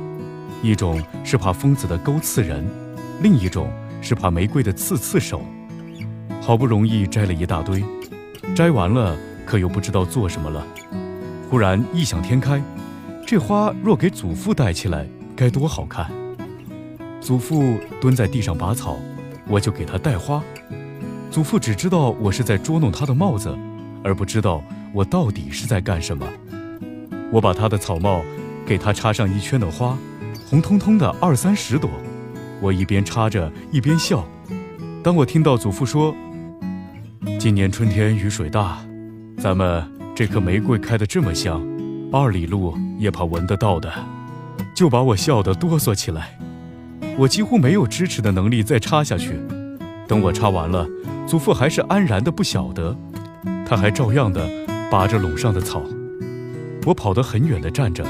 [0.63, 2.63] 一种是怕疯子的钩刺人，
[3.23, 3.73] 另一种
[4.03, 5.41] 是怕玫瑰的刺刺手。
[6.39, 7.83] 好不容易摘了一大堆，
[8.55, 10.63] 摘完了，可又不知道做什么了。
[11.49, 12.63] 忽然异想天开，
[13.27, 16.11] 这花若给祖父戴起来，该多好看！
[17.23, 18.99] 祖父蹲在地上拔草，
[19.49, 20.45] 我就给他戴花。
[21.31, 23.57] 祖父只知道我是在捉弄他的帽子，
[24.05, 26.27] 而不知道我到底是在干什么。
[27.33, 28.23] 我把他的草帽
[28.67, 29.97] 给他插上一圈的花，
[30.49, 31.89] 红彤彤的二三十朵。
[32.61, 34.25] 我一边插着一边笑。
[35.03, 36.15] 当我听到祖父说
[37.39, 38.79] ：“今年春天雨水大，
[39.39, 39.83] 咱们
[40.15, 41.63] 这棵玫瑰开得这么香，
[42.13, 43.91] 二里路也怕闻得到的。”
[44.75, 46.39] 就把我笑得哆嗦起来。
[47.17, 49.39] 我几乎没有支持的能力再插下去。
[50.07, 50.87] 等我插完了。
[51.27, 52.97] 祖父还是安然的不晓得，
[53.65, 54.49] 他还照样的
[54.91, 55.83] 拔着垄上的草。
[56.87, 58.05] 我跑得很远的站着，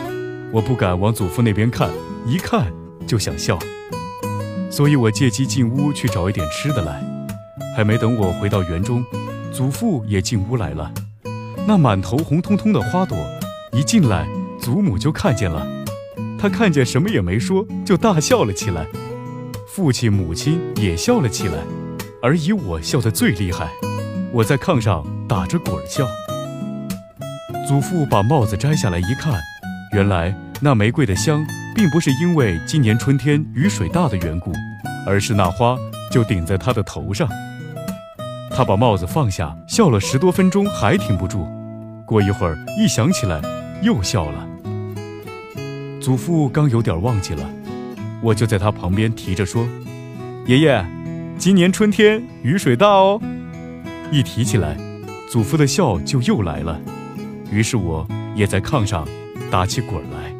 [0.52, 1.90] 我不敢往祖父那边看，
[2.26, 2.72] 一看
[3.06, 3.58] 就想笑。
[4.70, 7.02] 所以我借机进屋去找一点吃的来。
[7.76, 9.04] 还没等我回到园中，
[9.52, 10.92] 祖父也进屋来了。
[11.66, 13.16] 那满头红彤彤的花朵，
[13.72, 14.28] 一进来，
[14.60, 15.66] 祖母就看见了。
[16.38, 18.86] 她看见什么也没说，就大笑了起来。
[19.66, 21.58] 父亲、母亲也笑了起来，
[22.22, 23.70] 而以我笑得最厉害。
[24.32, 26.06] 我在炕上打着滚儿笑。
[27.70, 29.32] 祖父把帽子摘下来一看，
[29.92, 34.50] 原来那玫瑰的香，并不是因为今年春天雨水大的缘故，
[35.06, 35.78] 而是那花
[36.10, 37.28] 就顶在他的头上。
[38.50, 41.46] 他把帽子放下，笑了十多分钟，还停不住。
[42.04, 43.40] 过一会儿，一想起来，
[43.82, 44.48] 又笑了。
[46.00, 47.48] 祖父刚有点忘记了，
[48.20, 49.64] 我就在他旁边提着说
[50.44, 50.84] ：“爷爷，
[51.38, 53.22] 今年春天雨水大哦。”
[54.10, 54.76] 一提起来，
[55.30, 56.80] 祖父的笑就又来了。
[57.50, 59.06] 于是我也在炕上
[59.50, 60.32] 打起滚来。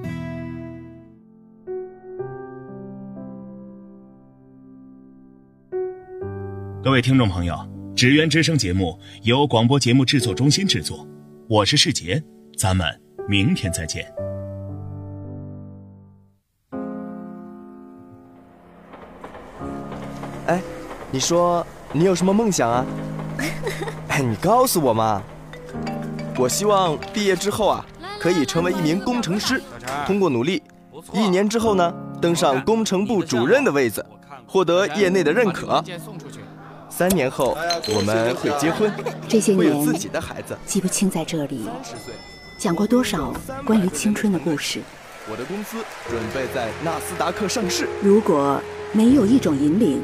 [6.83, 7.55] 各位听众朋友，
[7.95, 11.07] 《纸鸢之声》节目由广播节目制作中心制作，
[11.49, 12.23] 我是世杰，
[12.57, 12.87] 咱们
[13.29, 14.07] 明天再见。
[20.47, 20.63] 哎，
[21.11, 22.87] 你说你有什么梦想啊？
[24.09, 25.23] 哎，你告诉我嘛。
[26.41, 27.85] 我希望毕业之后啊，
[28.19, 29.61] 可以成为一名工程师，
[30.07, 30.63] 通过努力，
[31.13, 34.03] 一年之后呢，登上工程部主任的位子，
[34.47, 35.85] 获得业内的认可。
[36.89, 37.55] 三年后
[37.95, 38.91] 我们会结婚，
[39.29, 40.57] 这些年会有自己的孩子。
[40.65, 41.69] 记不清在这里
[42.59, 43.35] 讲过多少
[43.67, 44.81] 关于青春的故事。
[45.31, 45.77] 我的公司
[46.09, 47.87] 准备在纳斯达克上市。
[48.03, 48.59] 如果
[48.93, 50.01] 没有一种引领，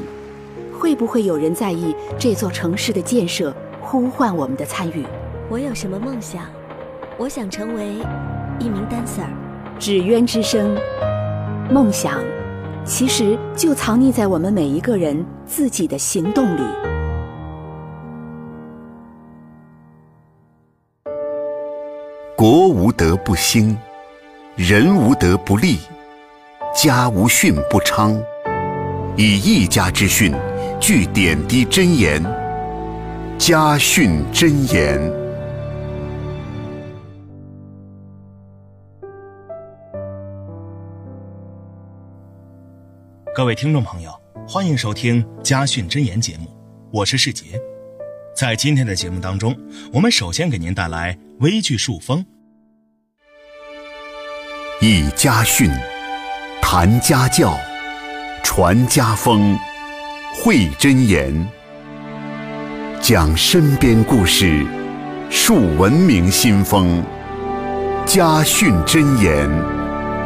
[0.79, 5.03] 会不会有人在意这座城市的建设，呼唤我们的参与？
[5.49, 6.43] 我有什么梦想？
[7.17, 7.93] 我想成为
[8.59, 9.25] 一名 dancer。
[9.79, 10.75] 纸鸢之声，
[11.71, 12.21] 梦想
[12.83, 16.61] 其实就藏匿在我们每一个人自己的行动里。
[22.35, 23.77] 国无德不兴，
[24.57, 25.77] 人无德不立，
[26.75, 28.19] 家无训不昌。
[29.15, 30.33] 以一家之训，
[30.79, 32.21] 聚点滴真言，
[33.37, 35.26] 家训真言。
[43.37, 44.09] 各位听众朋友，
[44.47, 46.47] 欢迎收听《家训真言》节目，
[46.91, 47.45] 我是世杰。
[48.35, 49.55] 在今天的节目当中，
[49.93, 52.25] 我们首先给您带来微剧树风，
[54.81, 55.69] 以家训，
[56.63, 57.55] 谈家教，
[58.43, 59.55] 传家风，
[60.33, 61.47] 会真言，
[62.99, 64.65] 讲身边故事，
[65.29, 67.03] 树文明新风，
[68.03, 69.47] 家训真言，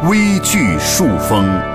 [0.10, 1.70] 微剧树风。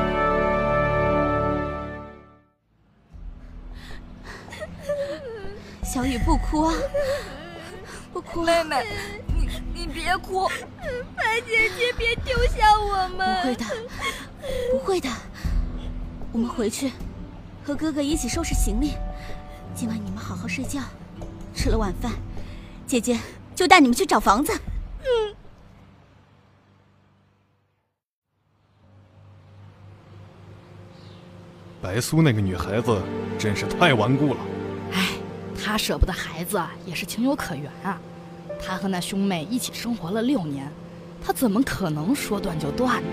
[5.97, 6.75] 小雨，不哭啊，
[8.13, 8.45] 不哭！
[8.45, 8.85] 妹妹，
[9.35, 10.47] 你你别哭，
[11.17, 13.41] 白姐姐别丢下我们！
[13.41, 13.65] 不会的，
[14.71, 15.09] 不会的，
[16.33, 16.93] 我们回去
[17.65, 18.93] 和哥哥一起收拾行李。
[19.75, 20.83] 今晚你们好好睡觉，
[21.55, 22.13] 吃了晚饭，
[22.87, 23.19] 姐姐
[23.55, 24.53] 就带你们去找房子。
[25.01, 25.35] 嗯。
[31.81, 33.01] 白苏那个女孩子
[33.39, 34.41] 真是太顽固了。
[35.67, 38.01] 他舍不得孩子也是情有可原啊，
[38.65, 40.71] 他和那兄妹一起生活了六年，
[41.21, 43.09] 他怎么可能说断就断呢？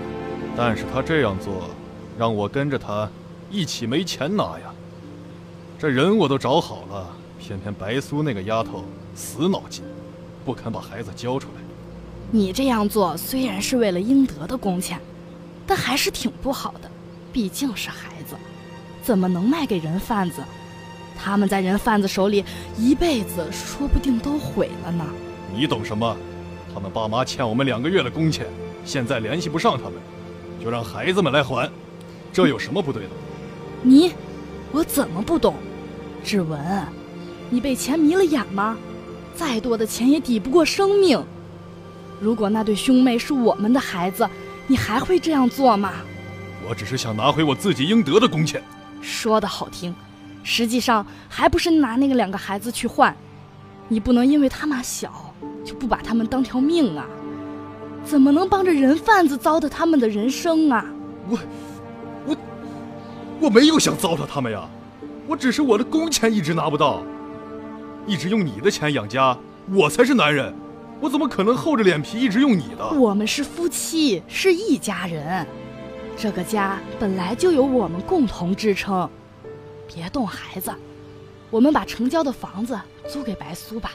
[0.56, 1.68] 但是他这样做，
[2.16, 3.10] 让我跟着他
[3.50, 4.72] 一起没钱拿呀。
[5.80, 8.84] 这人我都找好了，偏偏白苏那个丫头
[9.16, 9.82] 死脑筋，
[10.44, 11.60] 不肯把孩子交出来。
[12.30, 15.00] 你这样做虽然是为了应得的工钱，
[15.66, 16.88] 但还是挺不好的，
[17.32, 18.36] 毕竟是孩子，
[19.02, 20.40] 怎么能卖给人贩子？
[21.24, 22.44] 他们在人贩子手里
[22.76, 25.06] 一辈子，说不定都毁了呢。
[25.56, 26.14] 你懂什么？
[26.74, 28.46] 他们爸妈欠我们两个月的工钱，
[28.84, 29.94] 现在联系不上他们，
[30.62, 31.70] 就让孩子们来还，
[32.30, 33.08] 这有什么不对的？
[33.82, 34.12] 你，
[34.70, 35.54] 我怎么不懂？
[36.22, 36.60] 志文，
[37.48, 38.76] 你被钱迷了眼吗？
[39.34, 41.24] 再多的钱也抵不过生命。
[42.20, 44.28] 如果那对兄妹是我们的孩子，
[44.66, 45.90] 你还会这样做吗？
[46.68, 48.62] 我只是想拿回我自己应得的工钱。
[49.00, 49.94] 说的好听。
[50.44, 53.16] 实际上还不是拿那个两个孩子去换，
[53.88, 57.06] 你不能因为他们小就不把他们当条命啊！
[58.04, 60.84] 怎么能帮着人贩子糟蹋他们的人生啊？
[61.30, 61.38] 我，
[62.26, 62.36] 我，
[63.40, 64.68] 我没有想糟蹋他们呀，
[65.26, 67.02] 我只是我的工钱一直拿不到，
[68.06, 69.36] 一直用你的钱养家，
[69.72, 70.54] 我才是男人，
[71.00, 72.86] 我怎么可能厚着脸皮一直用你的？
[72.90, 75.46] 我们是夫妻，是一家人，
[76.14, 79.08] 这个家本来就有我们共同支撑。
[79.94, 80.74] 别动孩子，
[81.50, 82.78] 我们把城郊的房子
[83.08, 83.92] 租给白苏吧。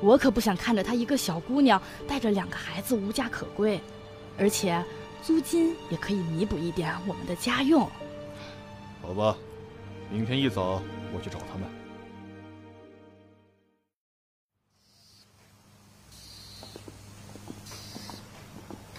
[0.00, 3.80] 我可不想看着她一个小姑娘带着两个孩子无家可归，
[4.38, 4.84] 而且
[5.22, 7.88] 租金也可以弥补一点我们的家用。
[9.02, 9.36] 好吧，
[10.10, 10.82] 明天一早
[11.14, 11.68] 我去找他们。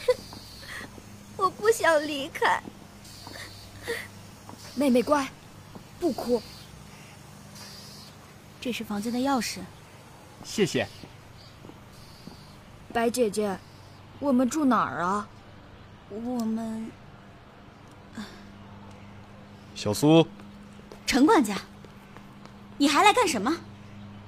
[1.38, 2.62] 我不想离开。
[4.76, 5.28] 妹妹乖，
[6.02, 6.42] 不哭。
[8.60, 9.60] 这是房间的钥匙，
[10.44, 10.88] 谢谢。
[12.92, 13.56] 白姐姐，
[14.20, 15.28] 我们住哪儿啊？
[16.10, 16.92] 我们……
[19.76, 20.28] 小苏，
[21.06, 21.56] 陈管家，
[22.78, 23.56] 你还来干什么？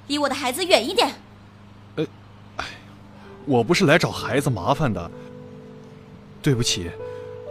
[0.07, 1.13] 离我的孩子远一点。
[1.95, 2.05] 呃，
[2.57, 2.65] 哎，
[3.45, 5.11] 我不是来找孩子麻烦的。
[6.41, 6.91] 对不起，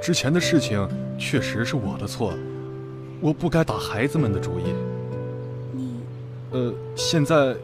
[0.02, 2.34] 之前的事情确实是我的错，
[3.22, 4.64] 我不该打孩子们的主意。
[5.72, 6.00] 你……
[6.50, 7.54] 呃，现在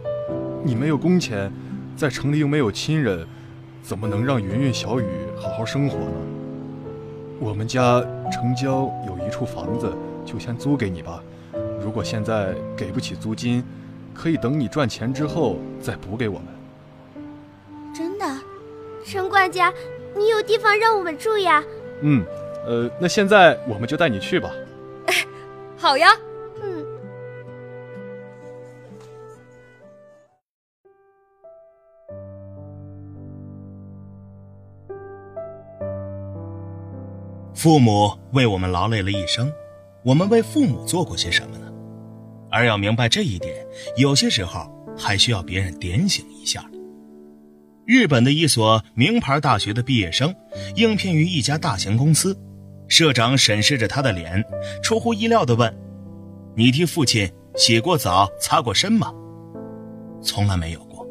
[0.63, 1.53] 你没有工钱，
[1.97, 3.27] 在城里又没有亲人，
[3.83, 5.05] 怎么能让云云、小雨
[5.37, 6.13] 好好生活呢？
[7.41, 8.01] 我们家
[8.33, 9.93] 城郊有一处房子。
[10.25, 11.23] 就先租给你吧，
[11.83, 13.65] 如果现在给不起租金，
[14.13, 17.95] 可以等你赚钱之后再补给我们。
[17.95, 18.27] 真的，
[19.07, 19.73] 陈管家，
[20.15, 21.65] 你有地方让我们住呀？
[22.03, 22.23] 嗯，
[22.67, 24.51] 呃，那现在我们就带你去吧。
[25.79, 26.09] 好呀。
[26.61, 26.85] 嗯。
[37.55, 39.51] 父母为我们劳累了一生。
[40.05, 41.67] 我们为父母做过些什么呢？
[42.51, 46.65] 而要明白这一点，有些时候还需要别人点醒一下。
[47.85, 50.35] 日本的一所名牌大学的毕业生
[50.77, 52.35] 应聘于一家大型公司，
[52.89, 54.43] 社长审视着他的脸，
[54.83, 55.73] 出乎意料地问
[56.57, 59.13] ：“你替父亲洗过澡、擦过身吗
[60.23, 61.07] ？”“从来没有过。”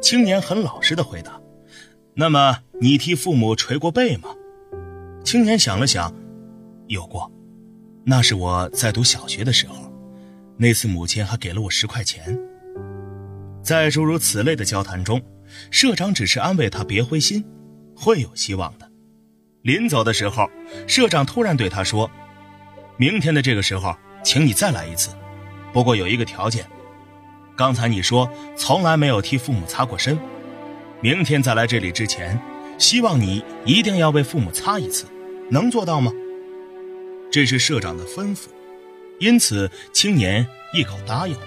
[0.00, 1.38] 青年很老实地回答。
[2.14, 4.30] “那么你替父母捶过背吗？”
[5.22, 6.14] 青年想了想
[6.88, 7.30] ，“有过。”
[8.02, 9.92] 那是我在读小学的时候，
[10.56, 12.38] 那次母亲还给了我十块钱。
[13.62, 15.20] 在诸如此类的交谈中，
[15.70, 17.44] 社长只是安慰他别灰心，
[17.94, 18.89] 会有希望的。
[19.62, 20.50] 临走的时候，
[20.86, 22.10] 社长突然对他说
[22.96, 23.94] ：“明天的这个时候，
[24.24, 25.10] 请你再来一次，
[25.70, 26.64] 不过有一个条件。
[27.56, 30.18] 刚才你说从来没有替父母擦过身，
[31.02, 32.40] 明天再来这里之前，
[32.78, 35.04] 希望你一定要为父母擦一次，
[35.50, 36.10] 能做到吗？”
[37.30, 38.46] 这是社长的吩咐，
[39.18, 41.46] 因此青年一口答应了。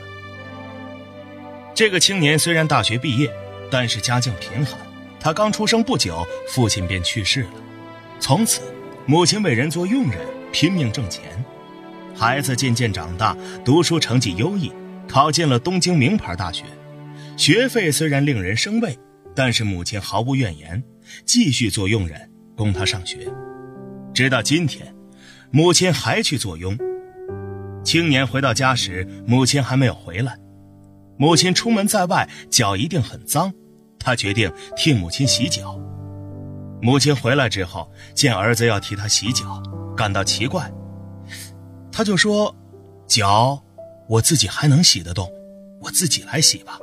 [1.74, 3.34] 这个青年虽然大学毕业，
[3.72, 4.78] 但是家境贫寒。
[5.20, 7.50] 他刚出生不久，父亲便去世了。
[8.20, 8.62] 从此，
[9.06, 10.20] 母亲为人做佣人，
[10.52, 11.24] 拼命挣钱。
[12.16, 14.72] 孩子渐渐长大，读书成绩优异，
[15.08, 16.64] 考进了东京名牌大学。
[17.36, 18.98] 学费虽然令人生畏，
[19.36, 20.82] 但是母亲毫无怨言，
[21.26, 23.28] 继续做佣人供他上学，
[24.14, 24.94] 直到今天。
[25.52, 26.76] 母亲还去做佣。
[27.84, 30.38] 青年回到家时，母亲还没有回来。
[31.18, 33.54] 母亲出门在外，脚一定很脏。
[34.00, 35.80] 他决定替母亲洗脚。
[36.84, 39.64] 母亲回来之后，见儿子要替他洗脚，
[39.96, 40.70] 感到奇怪。
[41.90, 42.54] 他就说
[43.08, 43.64] ：“脚，
[44.10, 45.32] 我自己还能洗得动，
[45.80, 46.78] 我自己来洗吧。”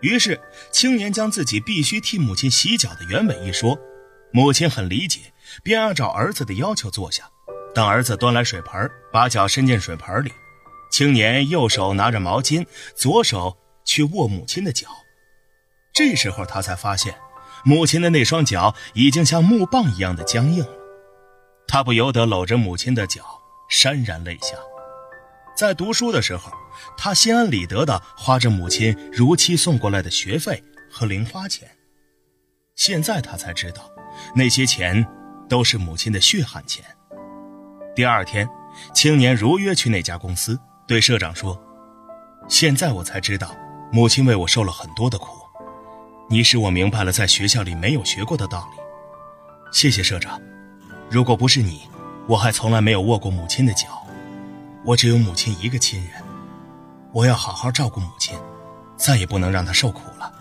[0.00, 0.40] 于是，
[0.72, 3.78] 青年将自己必须替母亲洗脚的原委一说，
[4.32, 5.20] 母亲很理解，
[5.62, 7.24] 便按照儿子的要求坐下。
[7.74, 10.32] 当儿子端来水盆，把脚伸进水盆里，
[10.90, 14.88] 青年右手拿着毛巾，左手去握母亲的脚。
[15.92, 17.14] 这时候他才发现，
[17.64, 20.70] 母亲的那双脚已经像木棒一样的僵硬了。
[21.66, 23.22] 他不由得搂着母亲的脚，
[23.70, 24.56] 潸然泪下。
[25.56, 26.52] 在读书的时候，
[26.96, 31.68] 他心安理得地花着母亲如期送过来的学费和零花钱。
[32.76, 33.90] 现在他才知道，
[34.34, 35.06] 那些钱
[35.48, 36.84] 都是母亲的血汗钱。
[37.94, 38.46] 第二天，
[38.92, 41.58] 青年如约去那家公司，对社长说
[42.46, 43.56] ：“现在我才知道，
[43.92, 45.43] 母亲为我受了很多的苦。
[46.28, 48.78] 你使我明白了在学校里没有学过的道理。
[49.72, 50.40] 谢谢社长。
[51.10, 51.82] 如果不是你，
[52.26, 53.86] 我还从来没有握过母亲的脚。
[54.84, 56.22] 我只有母亲一个亲人，
[57.12, 58.38] 我要好好照顾母亲，
[58.96, 60.32] 再也不能让她受苦了。”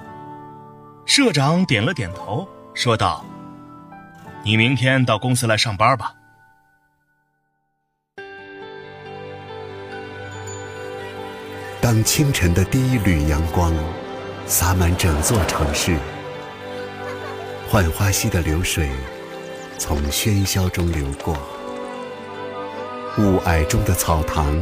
[1.05, 3.26] 社长点了点头，说道
[4.43, 6.14] ：“你明天到公司来上班吧。”
[11.82, 13.74] 当清晨的第一缕阳光
[14.46, 15.98] 洒满整座城市，
[17.72, 18.89] 浣花溪的流水
[19.78, 21.36] 从喧嚣中流过，
[23.18, 24.56] 雾霭中的草堂，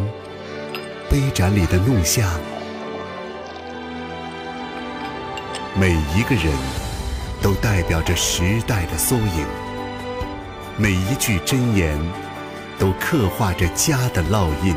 [1.09, 2.29] 杯盏里的怒香，
[5.75, 6.53] 每一个人
[7.41, 9.45] 都代表着时代的缩影，
[10.77, 11.99] 每一句箴言
[12.77, 14.75] 都刻画着家的烙印，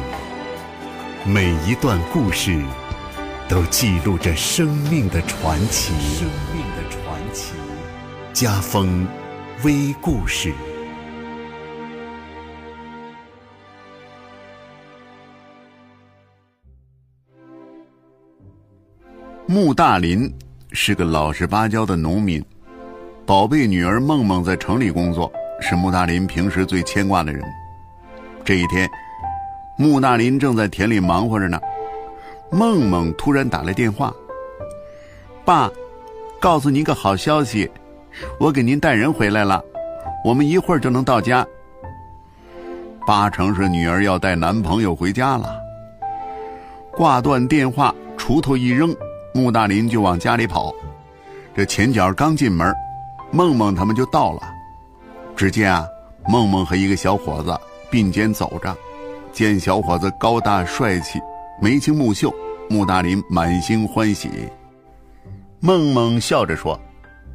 [1.25, 2.63] 每一段故事
[3.47, 5.93] 都记录着生命的传奇。
[6.17, 7.53] 生命的传奇，
[8.33, 9.07] 家风
[9.63, 10.53] 微故事。
[19.47, 20.33] 穆大林
[20.73, 22.43] 是个老实巴交的农民，
[23.27, 25.31] 宝贝女儿梦梦在城里工作，
[25.61, 27.45] 是穆大林平时最牵挂的人。
[28.43, 28.89] 这一天，
[29.79, 31.61] 穆大林正在田里忙活着呢，
[32.51, 34.15] 梦梦突然打来电话
[35.45, 35.71] ：“爸，
[36.41, 37.71] 告诉您个好消息，
[38.39, 39.63] 我给您带人回来了，
[40.25, 41.47] 我们一会儿就能到家。”
[43.07, 45.61] 八成是女儿要带男朋友回家了。
[46.93, 48.95] 挂断电话，锄头一扔。
[49.37, 50.73] 穆大林就往家里跑，
[51.57, 52.73] 这前脚刚进门，
[53.33, 54.43] 梦梦他们就到了。
[55.35, 55.85] 只见啊，
[56.29, 57.59] 梦梦和一个小伙子
[57.91, 58.73] 并肩走着，
[59.33, 61.21] 见小伙子高大帅气，
[61.61, 62.35] 眉清目秀，
[62.69, 64.29] 穆大林满心欢喜。
[65.61, 66.79] 梦梦笑着说：“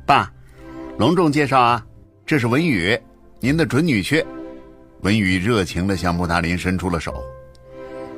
[0.06, 0.32] 爸，
[0.98, 1.84] 隆重介绍啊，
[2.26, 3.00] 这是文宇，
[3.40, 4.24] 您的准女婿。”
[5.02, 7.14] 文宇热情地向穆大林伸出了手。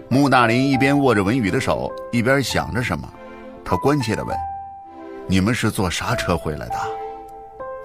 [0.10, 3.08] 穆大林一边握着文宇的手，一边想着什么。
[3.64, 4.36] 他关切地问
[5.28, 6.76] ：“你们是坐啥车回来的？”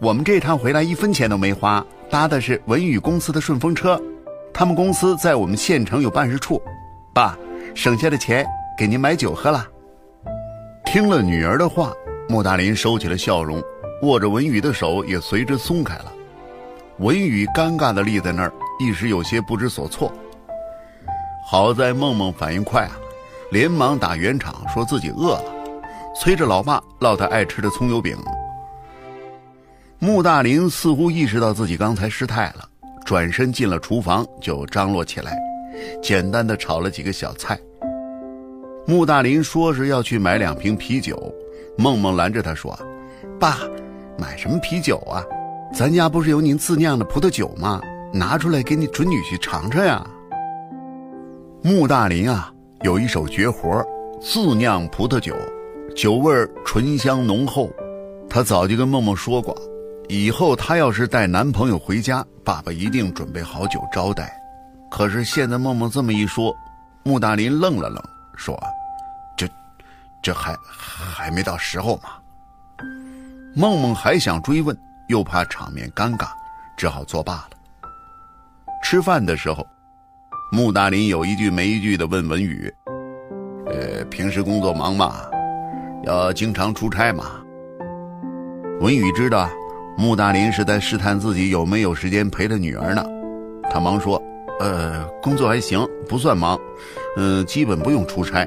[0.00, 4.00] 我们这趟回来一分钱都没花，搭的是文宇公司的顺风车。
[4.58, 6.62] 他们公司在我们县城有办事处。
[7.12, 7.36] 爸，
[7.74, 9.68] 省下的钱给您买酒喝了。”
[10.86, 11.92] 听了女儿的话，
[12.26, 13.62] 穆大林收起了笑容，
[14.00, 16.10] 握着文宇的手也随之松开了。
[17.00, 20.10] 文宇尴尬的立在那儿，一时有些不知所措。
[21.46, 22.96] 好在梦梦反应快啊！
[23.50, 25.44] 连忙打圆场，说自己饿了，
[26.18, 28.16] 催着老爸烙他爱吃的葱油饼。
[29.98, 32.66] 穆大林似乎意识到自己刚才失态了，
[33.06, 35.38] 转身进了厨房，就张罗起来，
[36.02, 37.56] 简单的炒了几个小菜。
[38.84, 41.32] 穆大林说是要去买两瓶啤酒，
[41.78, 42.76] 梦梦拦着他说
[43.38, 43.58] ：“爸，
[44.18, 45.24] 买什么啤酒啊？
[45.72, 47.80] 咱家不是有您自酿的葡萄酒吗？
[48.12, 50.04] 拿出来给你准女婿尝尝呀。”
[51.62, 52.52] 穆大林啊。
[52.82, 53.82] 有一手绝活，
[54.20, 55.34] 自酿葡萄酒，
[55.96, 57.70] 酒味醇香浓厚。
[58.28, 59.56] 他早就跟梦梦说过，
[60.08, 64.32] 以后他要是带男朋友回家，爸爸一定准备好酒招待。
[64.90, 66.54] 可是现在梦梦这么一说，
[67.02, 68.02] 穆大林愣了愣，
[68.36, 68.58] 说
[69.36, 69.48] ：“这，
[70.22, 72.10] 这还还没到时候嘛。”
[73.54, 74.76] 梦梦还想追问，
[75.08, 76.28] 又怕场面尴尬，
[76.76, 77.50] 只好作罢了。
[78.82, 79.66] 吃饭的时候。
[80.52, 82.72] 穆大林有一句没一句的问文宇
[83.66, 85.16] ：“呃，平时工作忙吗？
[86.04, 87.24] 要经常出差吗？”
[88.80, 89.50] 文宇知道
[89.98, 93.04] 穆大林是在试探自己有没有时间陪着女儿呢，
[93.70, 94.22] 他忙说
[94.60, 96.58] ：“呃，工作还行，不算忙，
[97.16, 98.46] 嗯，基本不用出差。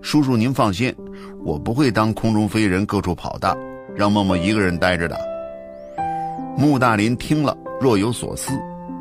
[0.00, 0.94] 叔叔您放心，
[1.44, 3.56] 我不会当空中飞人各处跑的，
[3.96, 5.18] 让梦梦一个人待着的。”
[6.56, 8.52] 穆大林听了若有所思，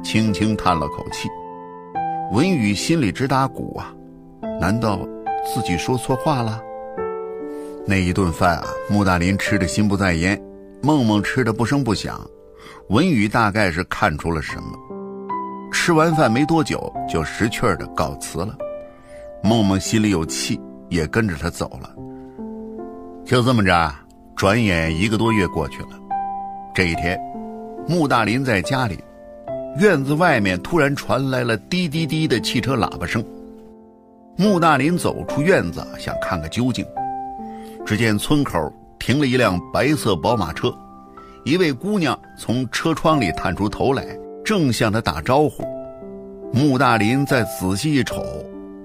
[0.04, 1.30] 轻轻叹了口气。
[2.32, 3.94] 文宇心里直打鼓啊，
[4.60, 5.00] 难道
[5.54, 6.60] 自己说错话了？
[7.86, 10.42] 那一顿饭啊，穆大林吃的心不在焉，
[10.82, 12.20] 梦梦吃的不声不响。
[12.90, 14.78] 文宇大概是看出了什么，
[15.72, 18.58] 吃完饭没多久就识趣儿的告辞了。
[19.44, 20.60] 梦梦心里有气，
[20.90, 21.96] 也跟着他走了。
[23.24, 23.96] 就这么着，
[24.36, 25.90] 转眼一个多月过去了。
[26.74, 27.20] 这一天，
[27.88, 29.00] 穆大林在家里。
[29.80, 33.24] 院子外面突然传来了滴滴滴的汽车喇叭声。
[34.36, 36.86] 穆大林走出院子，想看个究竟。
[37.86, 38.72] 只见村口
[39.02, 40.72] 停了一辆白色宝马车，
[41.44, 44.06] 一位姑娘从车窗里探出头来，
[44.46, 45.64] 正向他打招呼。
[46.54, 48.24] 穆大林再仔细一瞅，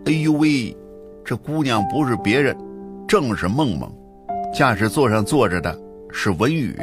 [0.06, 0.74] 哎呦喂，
[1.22, 2.56] 这姑娘不是别人，
[3.06, 3.92] 正是梦梦。
[4.54, 5.78] 驾驶座上坐着的
[6.10, 6.74] 是文宇。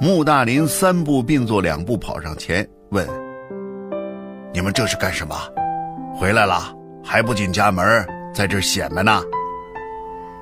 [0.00, 3.06] 穆大林三步并作两步跑上前问
[4.52, 5.36] ：“你们这是干什么？
[6.16, 6.74] 回来了
[7.04, 9.22] 还不进家门，在这显摆呢？”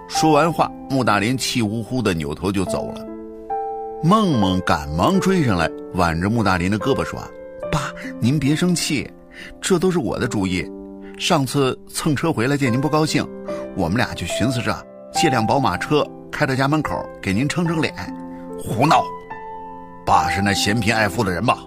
[0.08, 3.04] 说完话，穆大林气呼呼的扭头就走了。
[4.02, 7.18] 梦梦赶忙追上来，挽着穆大林的胳膊说
[7.72, 9.10] ：“爸，您别生气，
[9.60, 10.70] 这都是我的主意。
[11.18, 13.26] 上次蹭车回来见您不高兴，
[13.76, 14.76] 我们俩就寻思着
[15.12, 17.94] 借辆宝马车开到家门口给您撑撑脸。”
[18.60, 19.02] 胡闹！
[20.04, 21.58] 爸是那嫌贫爱富的人吧？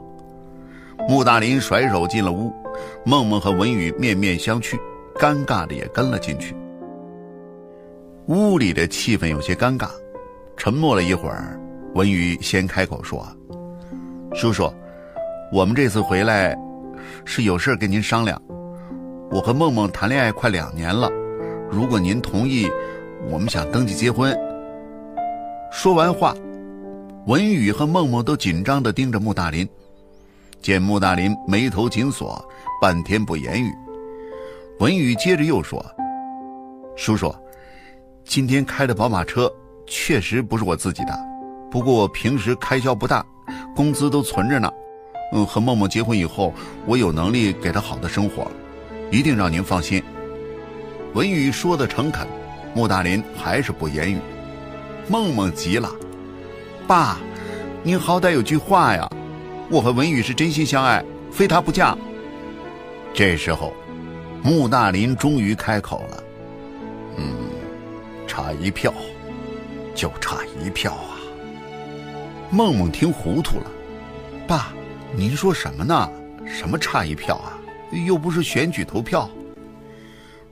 [1.09, 2.53] 穆大林甩手进了屋，
[3.03, 4.77] 梦梦和文宇面面相觑，
[5.15, 6.55] 尴尬的也跟了进去。
[8.27, 9.87] 屋里的气氛有些尴尬，
[10.57, 11.57] 沉默了一会儿，
[11.93, 13.25] 文宇先开口说
[14.35, 14.69] ：“叔叔，
[15.49, 16.53] 我们这次回来
[17.23, 18.41] 是有事跟您商量。
[19.31, 21.09] 我和梦梦谈恋爱快两年了，
[21.71, 22.69] 如果您同意，
[23.29, 24.37] 我们想登记结婚。”
[25.71, 26.35] 说完话，
[27.27, 29.65] 文宇和梦梦都紧张地盯着穆大林，
[30.61, 32.45] 见穆大林眉头紧锁，
[32.81, 33.71] 半天不言语。
[34.81, 35.81] 文宇接着又说
[36.97, 37.33] ：“叔叔。”
[38.27, 39.51] 今天开的宝马车
[39.87, 41.17] 确实不是我自己的，
[41.71, 43.25] 不过我平时开销不大，
[43.73, 44.69] 工资都存着呢。
[45.31, 46.53] 嗯，和梦梦结婚以后，
[46.85, 48.51] 我有能力给她好的生活，
[49.09, 50.03] 一定让您放心。
[51.13, 52.27] 文宇说的诚恳，
[52.75, 54.19] 穆大林还是不言语。
[55.07, 55.89] 梦梦急了
[56.85, 57.17] ：“爸，
[57.81, 59.09] 您好歹有句话呀！
[59.69, 61.97] 我和文宇是真心相爱，非他不嫁。”
[63.15, 63.73] 这时候，
[64.43, 66.23] 穆大林终于开口了
[67.17, 67.47] ：“嗯。”
[68.37, 68.93] 差一票，
[69.95, 71.17] 就差一票啊！
[72.51, 73.65] 梦梦听糊涂了，
[74.47, 74.71] 爸，
[75.15, 76.07] 您说什么呢？
[76.45, 77.57] 什么差一票啊？
[78.05, 79.27] 又不是选举投票。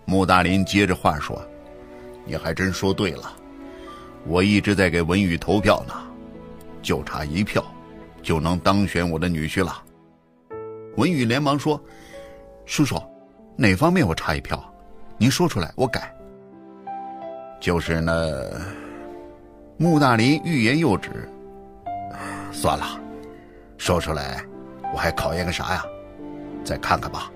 [0.04, 1.40] 穆大林接着话说
[2.26, 3.32] ：“你还真说对了，
[4.26, 5.94] 我一直在给文宇投票呢，
[6.82, 7.64] 就差一票，
[8.24, 9.80] 就能当选我的女婿了。”
[10.98, 11.80] 文宇连忙说
[12.66, 13.00] ：“叔叔，
[13.56, 14.60] 哪方面我差一票？
[15.20, 16.12] 您说出来，我改。”
[17.66, 18.14] 就是那，
[19.78, 21.28] 穆大林欲言又止。
[22.52, 22.86] 算了，
[23.76, 24.46] 说出来，
[24.94, 25.84] 我还考验个啥呀？
[26.64, 27.32] 再看看吧，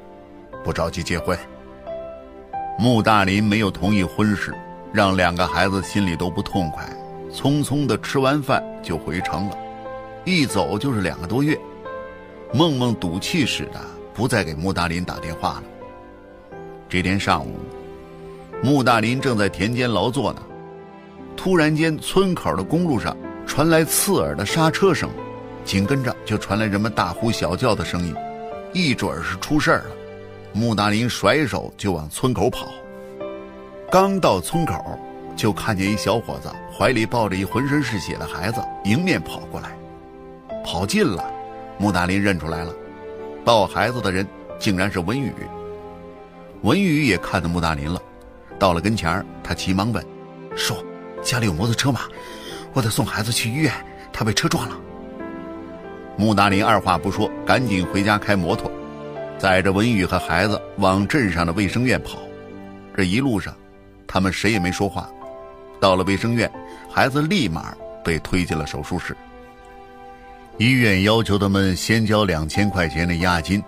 [0.64, 1.36] 不着急结婚。
[2.78, 4.54] 穆大林没有同意婚事，
[4.94, 6.88] 让两个孩子心里都不痛快，
[7.34, 9.58] 匆匆的吃完饭就回城了，
[10.26, 11.60] 一走就是两个多月。
[12.54, 13.82] 梦梦赌气似的
[14.14, 15.64] 不再给穆大林打电话了。
[16.88, 17.58] 这天上午。
[18.62, 20.42] 穆大林正在田间劳作呢，
[21.38, 23.16] 突然间，村口的公路上
[23.48, 25.10] 传来刺耳的刹车声，
[25.64, 28.14] 紧跟着就传来人们大呼小叫的声音，
[28.74, 29.96] 一准是出事儿了。
[30.52, 32.68] 穆大林甩手就往村口跑，
[33.90, 35.00] 刚到村口，
[35.38, 39.70] 就看见一小伙子怀里抱着一浑身是血的孩子迎面跑过来，
[40.66, 41.24] 跑近了，
[41.78, 42.74] 穆大林认出来了，
[43.46, 44.28] 抱孩子的人
[44.60, 45.32] 竟然是文宇。
[46.64, 48.02] 文宇也看到穆大林了。
[48.60, 50.06] 到了跟前儿他急忙问
[50.56, 50.76] ：“叔，
[51.24, 52.02] 家里有摩托车吗？
[52.74, 53.74] 我得送孩子去医院，
[54.12, 54.78] 他被车撞了。”
[56.18, 58.70] 穆大林二话不说，赶紧回家开摩托，
[59.38, 62.20] 载着文宇和孩子往镇上的卫生院跑。
[62.94, 63.56] 这一路上，
[64.06, 65.10] 他们谁也没说话。
[65.80, 66.52] 到了卫生院，
[66.92, 69.16] 孩子立马被推进了手术室。
[70.58, 73.64] 医院要求他们先交两千块钱的押金，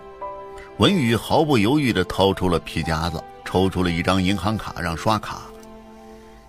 [0.76, 3.18] 文宇毫不犹豫地掏出了皮夹子。
[3.52, 5.42] 抽出了一张银行卡，让刷卡。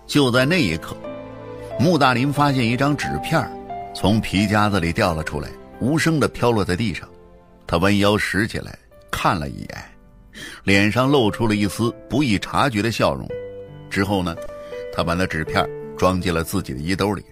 [0.06, 0.96] 就在那一刻，
[1.78, 3.46] 穆大林发现一张纸片
[3.94, 5.50] 从皮夹子里掉了出来，
[5.80, 7.06] 无声地飘落在地上。
[7.66, 8.78] 他弯腰拾起来，
[9.10, 9.84] 看了一眼，
[10.62, 13.28] 脸上露出了一丝不易察觉的笑容。
[13.90, 14.34] 之后呢，
[14.90, 15.62] 他把那纸片
[15.98, 17.22] 装进了自己的衣兜里。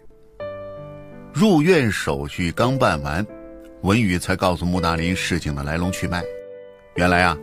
[1.32, 3.26] 入院手续刚办完，
[3.80, 6.22] 文宇才告诉穆大林事情的来龙去脉。
[6.96, 7.34] 原来啊。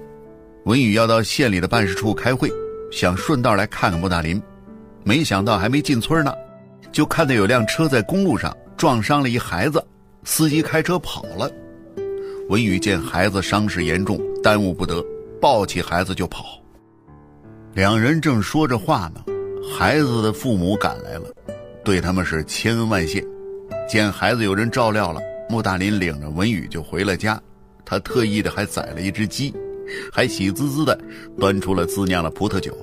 [0.69, 2.47] 文宇要到县里的办事处开会，
[2.91, 4.39] 想顺道来看看穆大林，
[5.03, 6.31] 没想到还没进村呢，
[6.91, 9.83] 就看到有辆车在公路上撞伤了一孩子，
[10.25, 11.49] 司机开车跑了。
[12.49, 15.03] 文宇见孩子伤势严重，耽误不得，
[15.41, 16.45] 抱起孩子就跑。
[17.73, 19.23] 两人正说着话呢，
[19.75, 21.33] 孩子的父母赶来了，
[21.83, 23.25] 对他们是千恩万谢。
[23.89, 27.41] 见孩子有人照料了，穆大林领着文宇就回了家，
[27.83, 29.51] 他特意的还宰了一只鸡。
[30.11, 30.99] 还喜滋滋的
[31.39, 32.77] 端出了自酿的葡萄酒。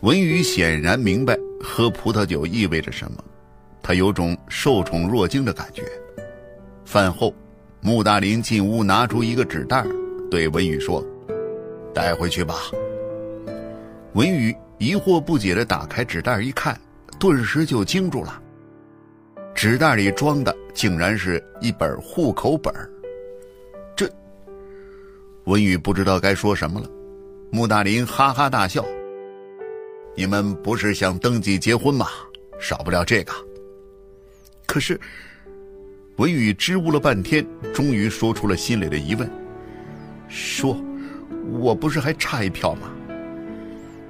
[0.00, 3.22] 文宇显然明白喝葡萄酒意味着什么，
[3.82, 5.84] 他有种受宠若惊的感觉。
[6.84, 7.32] 饭后，
[7.80, 9.86] 穆大林进屋拿出一个纸袋，
[10.30, 11.04] 对文宇说
[11.94, 12.56] ：“带回去吧。”
[14.14, 16.78] 文宇疑惑不解的打开纸袋一看，
[17.18, 18.42] 顿时就惊住了。
[19.54, 22.90] 纸袋里装的竟然是一本户口本儿。
[25.44, 26.88] 文宇不知道该说什么了，
[27.50, 28.84] 穆大林哈哈大笑
[30.14, 32.06] ：“你们不是想登记结婚吗？
[32.60, 33.32] 少不了这个。”
[34.66, 34.98] 可是，
[36.16, 39.28] 文宇支吾了半天，终于说出了心里的疑问
[40.28, 40.80] ：“说，
[41.58, 42.88] 我不是还差一票吗？”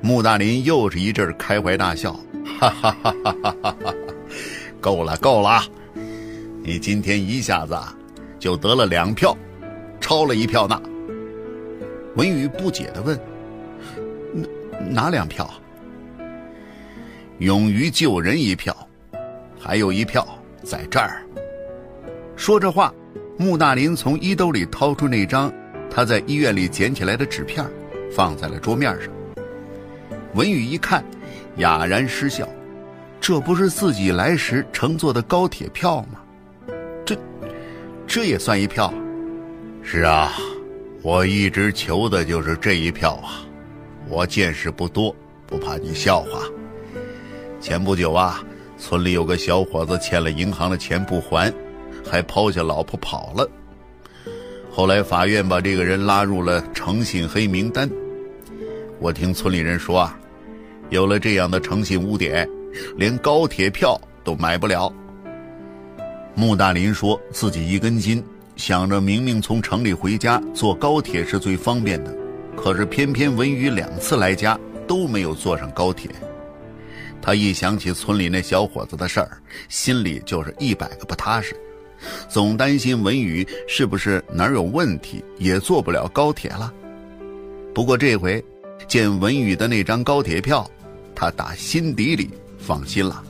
[0.02, 2.12] 穆大林又是一阵开怀大笑
[2.60, 3.94] ：“哈哈哈哈哈哈！
[4.80, 5.62] 够了，够了！
[6.62, 7.74] 你今天一下子
[8.38, 9.34] 就得了两票，
[9.98, 10.80] 超了一票呢。”
[12.14, 13.18] 文宇不解地问
[14.32, 15.48] ：“哪哪两票？”
[17.38, 18.76] 勇于救人一票，
[19.58, 20.26] 还有一票
[20.62, 21.22] 在这儿。
[22.36, 22.92] 说着话，
[23.36, 25.52] 穆大林从衣兜里掏出那张
[25.90, 27.64] 他在医院里捡起来的纸片，
[28.14, 29.10] 放在了桌面上。
[30.34, 31.04] 文宇一看，
[31.56, 32.48] 哑然失笑，
[33.20, 36.20] 这不是自己来时乘坐的高铁票吗？
[37.04, 37.16] 这，
[38.06, 38.92] 这也算一票？
[39.82, 40.32] 是啊，
[41.02, 43.42] 我一直求的就是这一票啊！
[44.08, 45.14] 我见识不多，
[45.48, 46.42] 不怕你笑话。
[47.60, 48.40] 前不久啊，
[48.78, 51.52] 村里有个小伙子欠了银行的钱不还，
[52.08, 53.48] 还抛下老婆跑了。
[54.70, 57.90] 后来法院把这个人拉入了诚信黑名单。
[59.00, 60.16] 我听村里人说啊。
[60.90, 62.46] 有了这样的诚信污点，
[62.96, 64.92] 连高铁票都买不了。
[66.34, 68.22] 穆大林说自己一根筋，
[68.62, 72.16] 想着明明从城里回家坐高铁是最方便的，
[72.56, 74.56] 可是偏偏文宇两次来家
[74.86, 76.08] 都没有坐上高铁。
[77.20, 79.36] 他一想起村里那小伙子的事儿，
[79.68, 81.56] 心里就是一百个不踏实，
[82.28, 86.72] 总担心文宇是不是哪儿有问题，也坐不了高铁了。
[87.74, 88.40] 不过这回
[88.86, 90.64] 见文宇的那张高铁票。
[91.16, 93.24] 他打心底里放心了。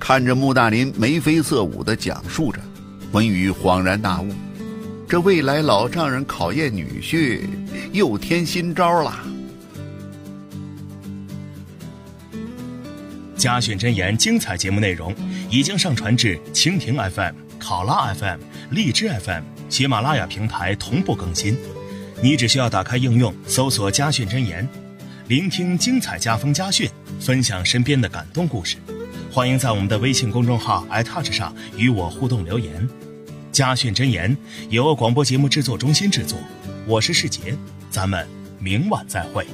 [0.00, 2.60] 看着穆大林眉飞色舞的讲述着，
[3.16, 4.28] 文宇恍然大悟：
[5.08, 7.40] 这未来老丈人考验女婿
[7.90, 9.18] 又添新招了。
[13.34, 15.14] 家训真言精彩节目内容
[15.48, 18.38] 已经上传至蜻蜓 FM、考拉 FM、
[18.72, 21.56] 荔枝 FM、喜马拉雅平台同步更新，
[22.22, 24.68] 你只需要打开应用搜索“家训真言”。
[25.28, 26.86] 聆听精彩家风家训，
[27.18, 28.76] 分享身边的感动故事，
[29.32, 32.86] 欢迎在我们的微信公众号 iTouch 上与我互动留言。
[33.56, 34.36] 家训真言
[34.68, 36.38] 由广播节目制作中心制作，
[36.86, 37.56] 我是世杰，
[37.88, 38.28] 咱们
[38.58, 39.46] 明晚再会。